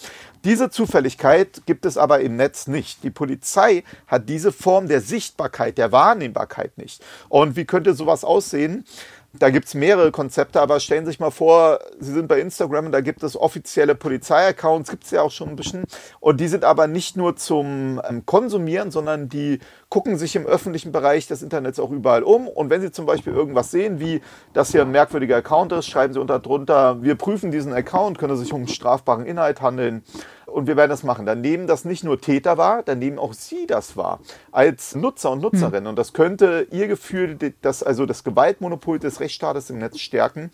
Diese 0.44 0.70
Zufälligkeit 0.70 1.62
gibt 1.66 1.84
es 1.84 1.98
aber 1.98 2.20
im 2.20 2.36
Netz 2.36 2.66
nicht. 2.66 3.04
Die 3.04 3.10
Polizei 3.10 3.84
hat 4.06 4.28
diese 4.28 4.52
Form 4.52 4.88
der 4.88 5.02
Sichtbarkeit, 5.02 5.76
der 5.76 5.92
Wahrnehmbarkeit 5.92 6.78
nicht. 6.78 7.04
Und 7.28 7.56
wie 7.56 7.64
könnte 7.64 7.94
sowas 7.94 8.24
aussehen? 8.24 8.84
Da 9.32 9.50
gibt 9.50 9.68
es 9.68 9.74
mehrere 9.74 10.10
Konzepte, 10.10 10.60
aber 10.60 10.80
stellen 10.80 11.04
Sie 11.04 11.12
sich 11.12 11.20
mal 11.20 11.30
vor, 11.30 11.78
Sie 12.00 12.12
sind 12.12 12.26
bei 12.26 12.40
Instagram 12.40 12.86
und 12.86 12.92
da 12.92 13.00
gibt 13.00 13.22
es 13.22 13.36
offizielle 13.36 13.94
Polizeiaccounts, 13.94 14.90
gibt 14.90 15.04
es 15.04 15.12
ja 15.12 15.22
auch 15.22 15.30
schon 15.30 15.50
ein 15.50 15.56
bisschen. 15.56 15.84
Und 16.18 16.40
die 16.40 16.48
sind 16.48 16.64
aber 16.64 16.88
nicht 16.88 17.16
nur 17.16 17.36
zum 17.36 18.02
ähm, 18.08 18.26
Konsumieren, 18.26 18.90
sondern 18.90 19.28
die 19.28 19.60
gucken 19.88 20.18
sich 20.18 20.34
im 20.34 20.46
öffentlichen 20.46 20.90
Bereich 20.90 21.28
des 21.28 21.42
Internets 21.42 21.78
auch 21.78 21.92
überall 21.92 22.24
um. 22.24 22.48
Und 22.48 22.70
wenn 22.70 22.80
Sie 22.80 22.90
zum 22.90 23.06
Beispiel 23.06 23.32
irgendwas 23.32 23.70
sehen, 23.70 24.00
wie 24.00 24.20
das 24.52 24.72
hier 24.72 24.82
ein 24.82 24.90
merkwürdiger 24.90 25.36
Account 25.36 25.70
ist, 25.72 25.86
schreiben 25.86 26.12
Sie 26.12 26.20
unter 26.20 26.40
drunter, 26.40 27.00
wir 27.00 27.14
prüfen 27.14 27.52
diesen 27.52 27.72
Account, 27.72 28.18
könnte 28.18 28.36
sich 28.36 28.52
um 28.52 28.66
strafbaren 28.66 29.26
Inhalt 29.26 29.60
handeln 29.60 30.02
und 30.50 30.66
wir 30.66 30.76
werden 30.76 30.90
das 30.90 31.02
machen. 31.02 31.26
Dann 31.26 31.40
nehmen 31.40 31.66
das 31.66 31.84
nicht 31.84 32.04
nur 32.04 32.20
Täter 32.20 32.58
wahr, 32.58 32.82
dann 32.82 32.98
nehmen 32.98 33.18
auch 33.18 33.32
Sie 33.32 33.66
das 33.66 33.96
wahr 33.96 34.20
als 34.52 34.94
Nutzer 34.94 35.30
und 35.30 35.40
Nutzerinnen. 35.40 35.86
Und 35.86 35.98
das 35.98 36.12
könnte 36.12 36.66
Ihr 36.70 36.88
Gefühl, 36.88 37.38
das, 37.62 37.82
also 37.82 38.06
das 38.06 38.24
Gewaltmonopol 38.24 38.98
des 38.98 39.20
Rechtsstaates 39.20 39.70
im 39.70 39.78
Netz 39.78 39.98
stärken. 39.98 40.50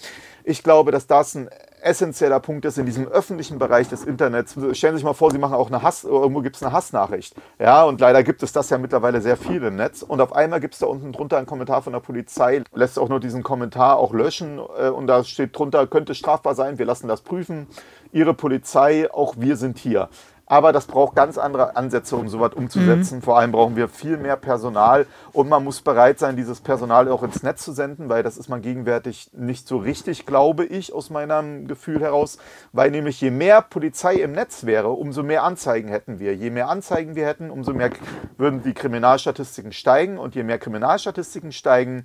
Ich 0.48 0.62
glaube, 0.62 0.92
dass 0.92 1.08
das 1.08 1.34
ein 1.34 1.48
essentieller 1.82 2.38
Punkt 2.38 2.64
ist 2.66 2.78
in 2.78 2.86
diesem 2.86 3.08
öffentlichen 3.08 3.58
Bereich 3.58 3.88
des 3.88 4.04
Internets. 4.04 4.52
Stellen 4.52 4.94
Sie 4.94 4.98
sich 4.98 5.04
mal 5.04 5.12
vor, 5.12 5.32
Sie 5.32 5.38
machen 5.38 5.54
auch 5.54 5.66
eine 5.66 5.82
Hass, 5.82 6.04
irgendwo 6.04 6.40
gibt 6.40 6.54
es 6.54 6.62
eine 6.62 6.70
Hassnachricht. 6.70 7.34
Ja, 7.58 7.82
und 7.82 8.00
leider 8.00 8.22
gibt 8.22 8.44
es 8.44 8.52
das 8.52 8.70
ja 8.70 8.78
mittlerweile 8.78 9.20
sehr 9.20 9.36
viel 9.36 9.60
im 9.64 9.74
Netz. 9.74 10.02
Und 10.02 10.20
auf 10.20 10.32
einmal 10.32 10.60
gibt 10.60 10.74
es 10.74 10.80
da 10.80 10.86
unten 10.86 11.10
drunter 11.10 11.38
einen 11.38 11.46
Kommentar 11.46 11.82
von 11.82 11.92
der 11.92 11.98
Polizei, 11.98 12.62
lässt 12.72 12.96
auch 12.96 13.08
nur 13.08 13.18
diesen 13.18 13.42
Kommentar 13.42 13.96
auch 13.96 14.14
löschen. 14.14 14.60
Äh, 14.78 14.88
und 14.88 15.08
da 15.08 15.24
steht 15.24 15.58
drunter, 15.58 15.88
könnte 15.88 16.14
strafbar 16.14 16.54
sein, 16.54 16.78
wir 16.78 16.86
lassen 16.86 17.08
das 17.08 17.22
prüfen. 17.22 17.66
Ihre 18.12 18.32
Polizei, 18.32 19.10
auch 19.12 19.34
wir 19.38 19.56
sind 19.56 19.78
hier. 19.78 20.10
Aber 20.46 20.72
das 20.72 20.86
braucht 20.86 21.16
ganz 21.16 21.38
andere 21.38 21.76
Ansätze, 21.76 22.14
um 22.16 22.28
sowas 22.28 22.54
umzusetzen. 22.54 23.16
Mhm. 23.16 23.22
Vor 23.22 23.38
allem 23.38 23.50
brauchen 23.50 23.74
wir 23.74 23.88
viel 23.88 24.16
mehr 24.16 24.36
Personal 24.36 25.06
und 25.32 25.48
man 25.48 25.64
muss 25.64 25.80
bereit 25.80 26.20
sein, 26.20 26.36
dieses 26.36 26.60
Personal 26.60 27.08
auch 27.08 27.24
ins 27.24 27.42
Netz 27.42 27.64
zu 27.64 27.72
senden, 27.72 28.08
weil 28.08 28.22
das 28.22 28.36
ist 28.36 28.48
man 28.48 28.62
gegenwärtig 28.62 29.30
nicht 29.32 29.66
so 29.66 29.76
richtig, 29.78 30.24
glaube 30.24 30.64
ich, 30.64 30.92
aus 30.92 31.10
meinem 31.10 31.66
Gefühl 31.66 32.00
heraus. 32.00 32.38
Weil 32.72 32.92
nämlich 32.92 33.20
je 33.20 33.32
mehr 33.32 33.60
Polizei 33.60 34.14
im 34.14 34.32
Netz 34.32 34.64
wäre, 34.64 34.90
umso 34.90 35.24
mehr 35.24 35.42
Anzeigen 35.42 35.88
hätten 35.88 36.20
wir. 36.20 36.36
Je 36.36 36.50
mehr 36.50 36.68
Anzeigen 36.68 37.16
wir 37.16 37.26
hätten, 37.26 37.50
umso 37.50 37.72
mehr 37.72 37.90
würden 38.38 38.62
die 38.62 38.74
Kriminalstatistiken 38.74 39.72
steigen 39.72 40.16
und 40.16 40.36
je 40.36 40.44
mehr 40.44 40.58
Kriminalstatistiken 40.58 41.50
steigen, 41.50 42.04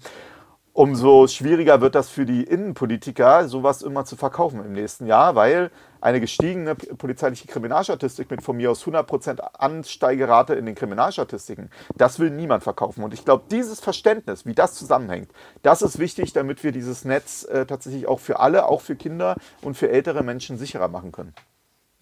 umso 0.73 1.27
schwieriger 1.27 1.81
wird 1.81 1.95
das 1.95 2.09
für 2.09 2.25
die 2.25 2.43
Innenpolitiker, 2.43 3.47
sowas 3.47 3.81
immer 3.81 4.05
zu 4.05 4.15
verkaufen 4.15 4.63
im 4.63 4.73
nächsten 4.73 5.05
Jahr, 5.05 5.35
weil 5.35 5.71
eine 5.99 6.19
gestiegene 6.19 6.75
polizeiliche 6.75 7.47
Kriminalstatistik 7.47 8.31
mit 8.31 8.41
von 8.41 8.57
mir 8.57 8.71
aus 8.71 8.83
100% 8.85 9.39
Ansteigerate 9.39 10.55
in 10.55 10.65
den 10.65 10.75
Kriminalstatistiken, 10.75 11.69
das 11.95 12.19
will 12.19 12.31
niemand 12.31 12.63
verkaufen. 12.63 13.03
Und 13.03 13.13
ich 13.13 13.23
glaube, 13.23 13.43
dieses 13.51 13.79
Verständnis, 13.79 14.45
wie 14.45 14.53
das 14.53 14.73
zusammenhängt, 14.73 15.31
das 15.61 15.81
ist 15.81 15.99
wichtig, 15.99 16.33
damit 16.33 16.63
wir 16.63 16.71
dieses 16.71 17.05
Netz 17.05 17.43
äh, 17.43 17.65
tatsächlich 17.65 18.07
auch 18.07 18.19
für 18.19 18.39
alle, 18.39 18.65
auch 18.65 18.81
für 18.81 18.95
Kinder 18.95 19.35
und 19.61 19.75
für 19.75 19.89
ältere 19.89 20.23
Menschen 20.23 20.57
sicherer 20.57 20.87
machen 20.87 21.11
können. 21.11 21.33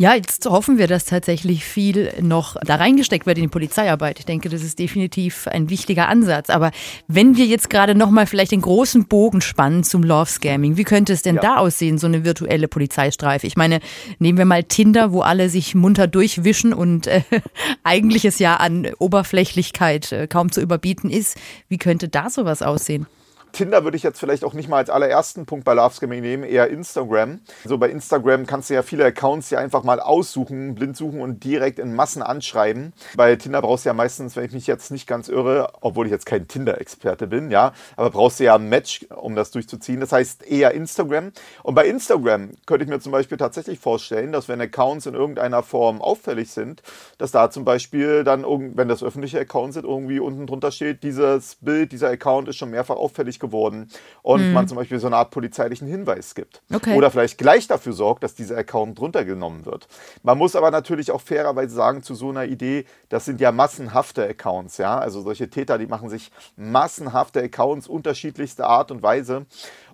Ja, 0.02 0.16
jetzt 0.16 0.46
hoffen 0.46 0.78
wir, 0.78 0.88
dass 0.88 1.04
tatsächlich 1.04 1.66
viel 1.66 2.14
noch 2.22 2.56
da 2.66 2.76
reingesteckt 2.76 3.26
wird 3.26 3.38
in 3.38 3.44
die 3.44 3.50
Polizeiarbeit. 3.50 4.20
Ich 4.20 4.26
denke, 4.26 4.48
das 4.48 4.64
ist 4.64 4.80
definitiv 4.80 5.46
ein 5.50 5.70
wichtiger 5.70 6.08
Ansatz. 6.08 6.50
Aber 6.50 6.72
wenn 7.10 7.36
wir 7.36 7.46
jetzt 7.46 7.70
gerade 7.70 7.96
nochmal 7.96 8.26
vielleicht 8.26 8.54
den 8.54 8.62
großen 8.62 9.08
Bogen 9.08 9.42
spannen 9.42 9.84
zum 9.84 10.04
Love 10.04 10.30
Scamming, 10.30 10.78
wie 10.78 10.86
könnte 10.86 11.12
es 11.12 11.22
denn 11.22 11.36
ja. 11.36 11.42
da 11.42 11.58
aussehen, 11.58 11.98
so 11.98 12.08
eine 12.08 12.24
virtuelle 12.24 12.70
Polizeistreife? 12.70 13.46
Ich 13.46 13.58
meine, 13.58 13.82
nehmen 14.20 14.38
wir 14.38 14.46
mal 14.46 14.64
Tinder, 14.64 15.12
wo 15.12 15.20
alle 15.20 15.50
sich 15.50 15.76
munter 15.76 16.08
durchwischen 16.08 16.74
und 16.74 17.08
äh, 17.08 17.24
eigentlich 17.84 18.24
es 18.24 18.40
ja 18.40 18.56
an 18.56 18.88
Oberflächlichkeit 19.00 20.14
äh, 20.14 20.28
kaum 20.28 20.50
zu 20.50 20.62
überbieten 20.62 21.10
ist. 21.10 21.38
Wie 21.68 21.78
könnte 21.78 22.08
da 22.08 22.30
sowas 22.30 22.62
aussehen? 22.62 23.06
Tinder 23.52 23.84
würde 23.84 23.98
ich 23.98 24.04
jetzt 24.04 24.20
vielleicht 24.20 24.44
auch 24.44 24.54
nicht 24.54 24.70
mal 24.70 24.78
als 24.78 24.90
allerersten 24.90 25.46
Punkt 25.46 25.66
bei 25.66 25.74
Love 25.74 25.94
Scamming 25.94 26.22
nehmen, 26.22 26.44
eher 26.44 26.70
Instagram. 26.70 27.40
So 27.66 27.78
bei 27.78 27.90
Instagram 27.90 28.46
kannst 28.46 28.70
du 28.70 28.74
ja 28.74 28.84
viele 28.84 29.06
Accounts 29.06 29.50
ja 29.50 29.60
einfach 29.60 29.84
mal 29.84 30.00
aussuchen, 30.00 30.76
blind 30.76 30.96
suchen 30.96 31.22
und 31.22 31.44
direkt 31.44 31.80
in 31.80 31.96
Massen 31.96 32.22
anschreiben. 32.22 32.94
Bei 33.16 33.36
Tinder 33.36 33.62
brauchst 33.62 33.86
du 33.86 33.90
ja 33.90 33.94
meistens, 33.94 34.36
wenn 34.36 34.46
ich 34.46 34.54
mich 34.54 34.68
jetzt 34.68 34.92
nicht 34.92 35.08
ganz 35.08 35.28
irre, 35.28 35.74
obwohl 35.82 36.06
ich 36.06 36.12
jetzt 36.12 36.26
kein 36.26 36.48
Tinder-Experte 36.48 37.28
bin, 37.28 37.52
ja, 37.52 37.74
aber 37.96 38.10
brauchst 38.10 38.40
du 38.40 38.44
ja 38.44 38.56
ein 38.56 38.70
Match, 38.70 39.06
um 39.16 39.36
das 39.36 39.52
durchzuziehen. 39.52 40.00
Das 40.00 40.12
heißt 40.12 40.46
eher 40.46 40.72
Instagram. 40.72 41.32
Und 41.64 41.76
bei 41.76 41.88
Instagram 41.88 42.52
könnte 42.66 42.84
ich 42.84 42.90
mir 42.90 43.00
zum 43.00 43.12
Beispiel 43.12 43.38
tatsächlich 43.38 43.80
vorstellen, 43.80 44.32
dass 44.32 44.48
wenn 44.48 44.62
Accounts 44.62 45.06
in 45.06 45.14
irgendeiner 45.14 45.64
Form 45.64 46.02
auffällig 46.02 46.52
sind, 46.52 46.82
dass 47.18 47.32
da 47.32 47.50
zum 47.50 47.66
Beispiel 47.66 48.24
dann, 48.24 48.44
wenn 48.76 48.88
das 48.88 49.04
öffentliche 49.04 49.40
Accounts 49.40 49.76
sind, 49.76 49.86
irgendwie 49.86 50.20
unten 50.20 50.48
drunter 50.48 50.72
steht, 50.72 51.04
dieses 51.04 51.56
Bild, 51.56 51.92
dieser 51.92 52.10
Account 52.10 52.48
ist 52.48 52.58
schon 52.58 52.70
mehrfach 52.70 52.96
auffällig 52.96 53.39
geworden 53.40 53.90
und 54.22 54.48
mhm. 54.48 54.54
man 54.54 54.68
zum 54.68 54.78
Beispiel 54.78 55.00
so 55.00 55.08
eine 55.08 55.18
Art 55.18 55.32
polizeilichen 55.32 55.88
Hinweis 55.88 56.36
gibt. 56.36 56.62
Okay. 56.74 56.96
Oder 56.96 57.12
vielleicht 57.12 57.38
gleich 57.38 57.68
dafür 57.68 57.94
sorgt, 57.94 58.24
dass 58.24 58.36
dieser 58.36 58.58
Account 58.58 59.00
runtergenommen 59.00 59.66
wird. 59.66 59.88
Man 60.24 60.38
muss 60.38 60.56
aber 60.56 60.72
natürlich 60.72 61.12
auch 61.12 61.22
fairerweise 61.22 61.74
sagen, 61.74 62.04
zu 62.04 62.16
so 62.16 62.30
einer 62.30 62.46
Idee, 62.46 62.86
das 63.10 63.26
sind 63.26 63.42
ja 63.42 63.52
massenhafte 63.52 64.28
Accounts, 64.28 64.78
ja. 64.78 64.98
Also 64.98 65.22
solche 65.22 65.50
Täter, 65.50 65.78
die 65.78 65.88
machen 65.88 66.10
sich 66.10 66.32
massenhafte 66.56 67.42
Accounts 67.42 67.88
unterschiedlichster 67.88 68.68
Art 68.68 68.92
und 68.92 69.04
Weise. 69.04 69.46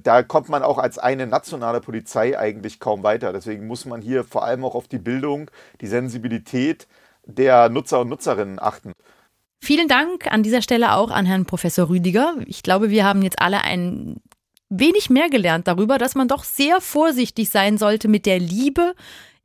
Da 0.04 0.24
kommt 0.24 0.50
man 0.50 0.64
auch 0.64 0.78
als 0.78 0.98
eine 0.98 1.28
nationale 1.28 1.82
Polizei 1.82 2.38
eigentlich 2.38 2.80
kaum 2.80 3.04
weiter. 3.04 3.34
Deswegen 3.34 3.68
muss 3.68 3.86
man 3.86 4.02
hier 4.02 4.24
vor 4.24 4.44
allem 4.46 4.64
auch 4.64 4.76
auf 4.76 4.88
die 4.88 5.00
Bildung, 5.00 5.50
die 5.82 5.88
Sensibilität 5.88 6.88
der 7.26 7.70
Nutzer 7.70 8.02
und 8.02 8.10
Nutzerinnen 8.10 8.60
achten. 8.60 8.94
Vielen 9.62 9.88
Dank 9.88 10.28
an 10.32 10.44
dieser 10.44 10.62
Stelle 10.62 10.94
auch 10.94 11.10
an 11.10 11.26
Herrn 11.26 11.46
Professor 11.46 11.90
Rüdiger. 11.90 12.36
Ich 12.46 12.62
glaube, 12.64 12.90
wir 12.90 13.04
haben 13.04 13.22
jetzt 13.22 13.42
alle 13.42 13.62
ein 13.62 14.22
wenig 14.70 15.10
mehr 15.10 15.30
gelernt 15.30 15.68
darüber, 15.68 15.98
dass 15.98 16.16
man 16.16 16.28
doch 16.28 16.44
sehr 16.44 16.82
vorsichtig 16.82 17.50
sein 17.50 17.78
sollte 17.78 18.08
mit 18.08 18.26
der 18.26 18.40
Liebe 18.40 18.94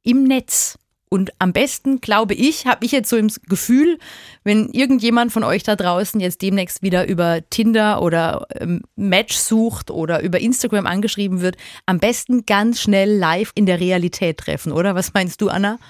im 0.02 0.24
Netz. 0.24 0.78
Und 1.12 1.32
am 1.40 1.52
besten, 1.52 2.00
glaube 2.00 2.34
ich, 2.34 2.66
habe 2.66 2.86
ich 2.86 2.92
jetzt 2.92 3.10
so 3.10 3.16
im 3.16 3.32
Gefühl, 3.48 3.98
wenn 4.44 4.68
irgendjemand 4.68 5.32
von 5.32 5.42
euch 5.42 5.64
da 5.64 5.74
draußen 5.74 6.20
jetzt 6.20 6.40
demnächst 6.40 6.82
wieder 6.82 7.08
über 7.08 7.40
Tinder 7.50 8.00
oder 8.00 8.46
ähm, 8.54 8.82
Match 8.94 9.34
sucht 9.36 9.90
oder 9.90 10.22
über 10.22 10.38
Instagram 10.38 10.86
angeschrieben 10.86 11.40
wird, 11.40 11.56
am 11.84 11.98
besten 11.98 12.46
ganz 12.46 12.80
schnell 12.80 13.10
live 13.10 13.50
in 13.56 13.66
der 13.66 13.80
Realität 13.80 14.38
treffen, 14.38 14.70
oder? 14.70 14.94
Was 14.94 15.12
meinst 15.12 15.40
du, 15.40 15.48
Anna? 15.48 15.80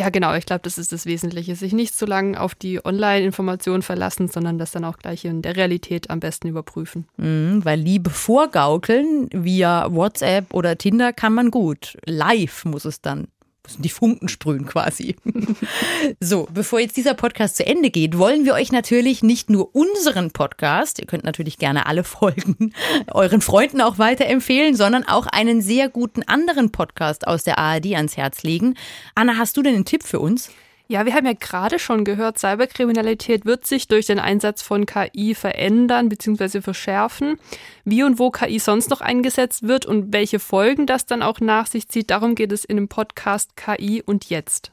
Ja, 0.00 0.08
genau. 0.08 0.34
Ich 0.34 0.46
glaube, 0.46 0.62
das 0.62 0.78
ist 0.78 0.92
das 0.92 1.04
Wesentliche. 1.04 1.54
Sich 1.54 1.74
nicht 1.74 1.94
zu 1.94 2.06
lange 2.06 2.40
auf 2.40 2.54
die 2.54 2.82
Online-Informationen 2.82 3.82
verlassen, 3.82 4.28
sondern 4.28 4.56
das 4.56 4.72
dann 4.72 4.86
auch 4.86 4.96
gleich 4.96 5.26
in 5.26 5.42
der 5.42 5.56
Realität 5.56 6.08
am 6.08 6.20
besten 6.20 6.48
überprüfen. 6.48 7.06
Mhm, 7.18 7.62
weil 7.66 7.78
Liebe 7.78 8.08
vorgaukeln 8.08 9.28
via 9.30 9.92
WhatsApp 9.92 10.54
oder 10.54 10.78
Tinder 10.78 11.12
kann 11.12 11.34
man 11.34 11.50
gut. 11.50 11.98
Live 12.06 12.64
muss 12.64 12.86
es 12.86 13.02
dann 13.02 13.28
müssen 13.70 13.82
die 13.82 13.88
Funken 13.88 14.28
sprühen 14.28 14.66
quasi. 14.66 15.16
so, 16.20 16.48
bevor 16.52 16.80
jetzt 16.80 16.96
dieser 16.96 17.14
Podcast 17.14 17.56
zu 17.56 17.64
Ende 17.64 17.90
geht, 17.90 18.18
wollen 18.18 18.44
wir 18.44 18.54
euch 18.54 18.72
natürlich 18.72 19.22
nicht 19.22 19.48
nur 19.48 19.74
unseren 19.74 20.32
Podcast, 20.32 20.98
ihr 20.98 21.06
könnt 21.06 21.24
natürlich 21.24 21.58
gerne 21.58 21.86
alle 21.86 22.04
Folgen 22.04 22.72
euren 23.12 23.40
Freunden 23.40 23.80
auch 23.80 23.98
weiterempfehlen, 23.98 24.74
sondern 24.74 25.04
auch 25.04 25.26
einen 25.26 25.62
sehr 25.62 25.88
guten 25.88 26.22
anderen 26.24 26.72
Podcast 26.72 27.26
aus 27.26 27.44
der 27.44 27.58
ARD 27.58 27.94
ans 27.94 28.16
Herz 28.16 28.42
legen. 28.42 28.74
Anna, 29.14 29.36
hast 29.36 29.56
du 29.56 29.62
denn 29.62 29.74
einen 29.74 29.84
Tipp 29.84 30.02
für 30.02 30.20
uns? 30.20 30.50
Ja, 30.90 31.06
wir 31.06 31.14
haben 31.14 31.24
ja 31.24 31.34
gerade 31.34 31.78
schon 31.78 32.04
gehört, 32.04 32.40
Cyberkriminalität 32.40 33.46
wird 33.46 33.64
sich 33.64 33.86
durch 33.86 34.06
den 34.06 34.18
Einsatz 34.18 34.60
von 34.60 34.86
KI 34.86 35.36
verändern 35.36 36.08
bzw. 36.08 36.62
verschärfen. 36.62 37.38
Wie 37.84 38.02
und 38.02 38.18
wo 38.18 38.32
KI 38.32 38.58
sonst 38.58 38.90
noch 38.90 39.00
eingesetzt 39.00 39.68
wird 39.68 39.86
und 39.86 40.12
welche 40.12 40.40
Folgen 40.40 40.86
das 40.86 41.06
dann 41.06 41.22
auch 41.22 41.38
nach 41.38 41.68
sich 41.68 41.88
zieht, 41.88 42.10
darum 42.10 42.34
geht 42.34 42.50
es 42.50 42.64
in 42.64 42.74
dem 42.74 42.88
Podcast 42.88 43.56
KI 43.56 44.02
und 44.04 44.30
jetzt. 44.30 44.72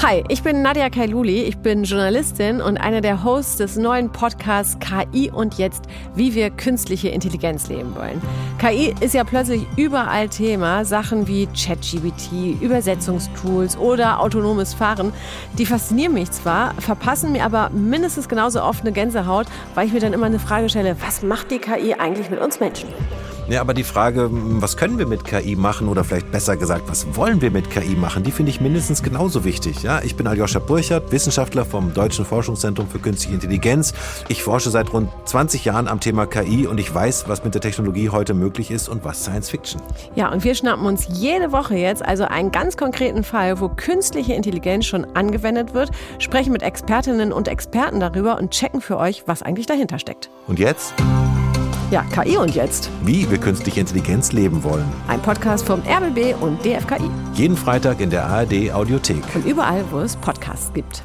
Hi, 0.00 0.22
ich 0.28 0.44
bin 0.44 0.62
Nadia 0.62 0.90
Kailuli, 0.90 1.42
ich 1.42 1.58
bin 1.58 1.82
Journalistin 1.82 2.60
und 2.60 2.76
einer 2.76 3.00
der 3.00 3.24
Hosts 3.24 3.56
des 3.56 3.76
neuen 3.76 4.12
Podcasts 4.12 4.78
KI 4.78 5.28
und 5.28 5.58
jetzt, 5.58 5.86
wie 6.14 6.36
wir 6.36 6.50
künstliche 6.50 7.08
Intelligenz 7.08 7.68
leben 7.68 7.96
wollen. 7.96 8.22
KI 8.60 8.94
ist 9.00 9.14
ja 9.14 9.24
plötzlich 9.24 9.66
überall 9.76 10.28
Thema, 10.28 10.84
Sachen 10.84 11.26
wie 11.26 11.48
ChatGBT, 11.48 12.62
Übersetzungstools 12.62 13.76
oder 13.76 14.20
autonomes 14.20 14.72
Fahren. 14.72 15.12
Die 15.58 15.66
faszinieren 15.66 16.14
mich 16.14 16.30
zwar, 16.30 16.74
verpassen 16.80 17.32
mir 17.32 17.44
aber 17.44 17.68
mindestens 17.70 18.28
genauso 18.28 18.62
oft 18.62 18.82
eine 18.82 18.92
Gänsehaut, 18.92 19.48
weil 19.74 19.88
ich 19.88 19.92
mir 19.92 20.00
dann 20.00 20.12
immer 20.12 20.26
eine 20.26 20.38
Frage 20.38 20.68
stelle, 20.68 20.94
was 21.04 21.22
macht 21.24 21.50
die 21.50 21.58
KI 21.58 21.94
eigentlich 21.94 22.30
mit 22.30 22.40
uns 22.40 22.60
Menschen? 22.60 22.88
Ja, 23.48 23.62
aber 23.62 23.72
die 23.72 23.82
Frage, 23.82 24.28
was 24.30 24.76
können 24.76 24.98
wir 24.98 25.06
mit 25.06 25.24
KI 25.24 25.56
machen 25.56 25.88
oder 25.88 26.04
vielleicht 26.04 26.30
besser 26.30 26.58
gesagt, 26.58 26.82
was 26.86 27.16
wollen 27.16 27.40
wir 27.40 27.50
mit 27.50 27.70
KI 27.70 27.96
machen, 27.96 28.22
die 28.22 28.30
finde 28.30 28.50
ich 28.50 28.60
mindestens 28.60 29.02
genauso 29.02 29.42
wichtig. 29.42 29.82
Ja, 29.82 30.02
ich 30.02 30.16
bin 30.16 30.26
Aljoscha 30.26 30.58
Burchardt, 30.58 31.10
Wissenschaftler 31.12 31.64
vom 31.64 31.94
Deutschen 31.94 32.26
Forschungszentrum 32.26 32.88
für 32.88 32.98
Künstliche 32.98 33.32
Intelligenz. 33.34 33.94
Ich 34.28 34.42
forsche 34.42 34.68
seit 34.68 34.92
rund 34.92 35.08
20 35.24 35.64
Jahren 35.64 35.88
am 35.88 35.98
Thema 35.98 36.26
KI 36.26 36.66
und 36.66 36.78
ich 36.78 36.94
weiß, 36.94 37.24
was 37.28 37.42
mit 37.42 37.54
der 37.54 37.62
Technologie 37.62 38.10
heute 38.10 38.34
möglich 38.34 38.70
ist 38.70 38.86
und 38.86 39.02
was 39.02 39.22
Science 39.22 39.48
Fiction. 39.48 39.80
Ja, 40.14 40.30
und 40.30 40.44
wir 40.44 40.54
schnappen 40.54 40.84
uns 40.84 41.08
jede 41.10 41.50
Woche 41.50 41.76
jetzt 41.76 42.04
also 42.04 42.24
einen 42.24 42.52
ganz 42.52 42.76
konkreten 42.76 43.24
Fall, 43.24 43.60
wo 43.60 43.70
künstliche 43.70 44.34
Intelligenz 44.34 44.84
schon 44.84 45.06
angewendet 45.16 45.72
wird, 45.72 45.90
sprechen 46.18 46.52
mit 46.52 46.62
Expertinnen 46.62 47.32
und 47.32 47.48
Experten 47.48 47.98
darüber 47.98 48.36
und 48.36 48.50
checken 48.50 48.82
für 48.82 48.98
euch, 48.98 49.22
was 49.24 49.42
eigentlich 49.42 49.64
dahinter 49.64 49.98
steckt. 49.98 50.28
Und 50.46 50.58
jetzt? 50.58 50.92
Ja, 51.90 52.02
KI 52.02 52.36
und 52.36 52.54
jetzt. 52.54 52.90
Wie 53.02 53.30
wir 53.30 53.38
künstliche 53.38 53.80
Intelligenz 53.80 54.32
leben 54.32 54.62
wollen. 54.62 54.84
Ein 55.06 55.22
Podcast 55.22 55.66
vom 55.66 55.80
RBB 55.80 56.34
und 56.38 56.62
DFKI. 56.62 57.10
Jeden 57.32 57.56
Freitag 57.56 58.00
in 58.00 58.10
der 58.10 58.26
ARD 58.26 58.70
Audiothek. 58.72 59.22
Und 59.34 59.46
überall, 59.46 59.82
wo 59.90 60.00
es 60.00 60.14
Podcasts 60.16 60.70
gibt. 60.74 61.02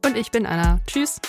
Und 0.07 0.17
ich 0.17 0.31
bin 0.31 0.47
Anna. 0.47 0.81
Tschüss. 0.87 1.21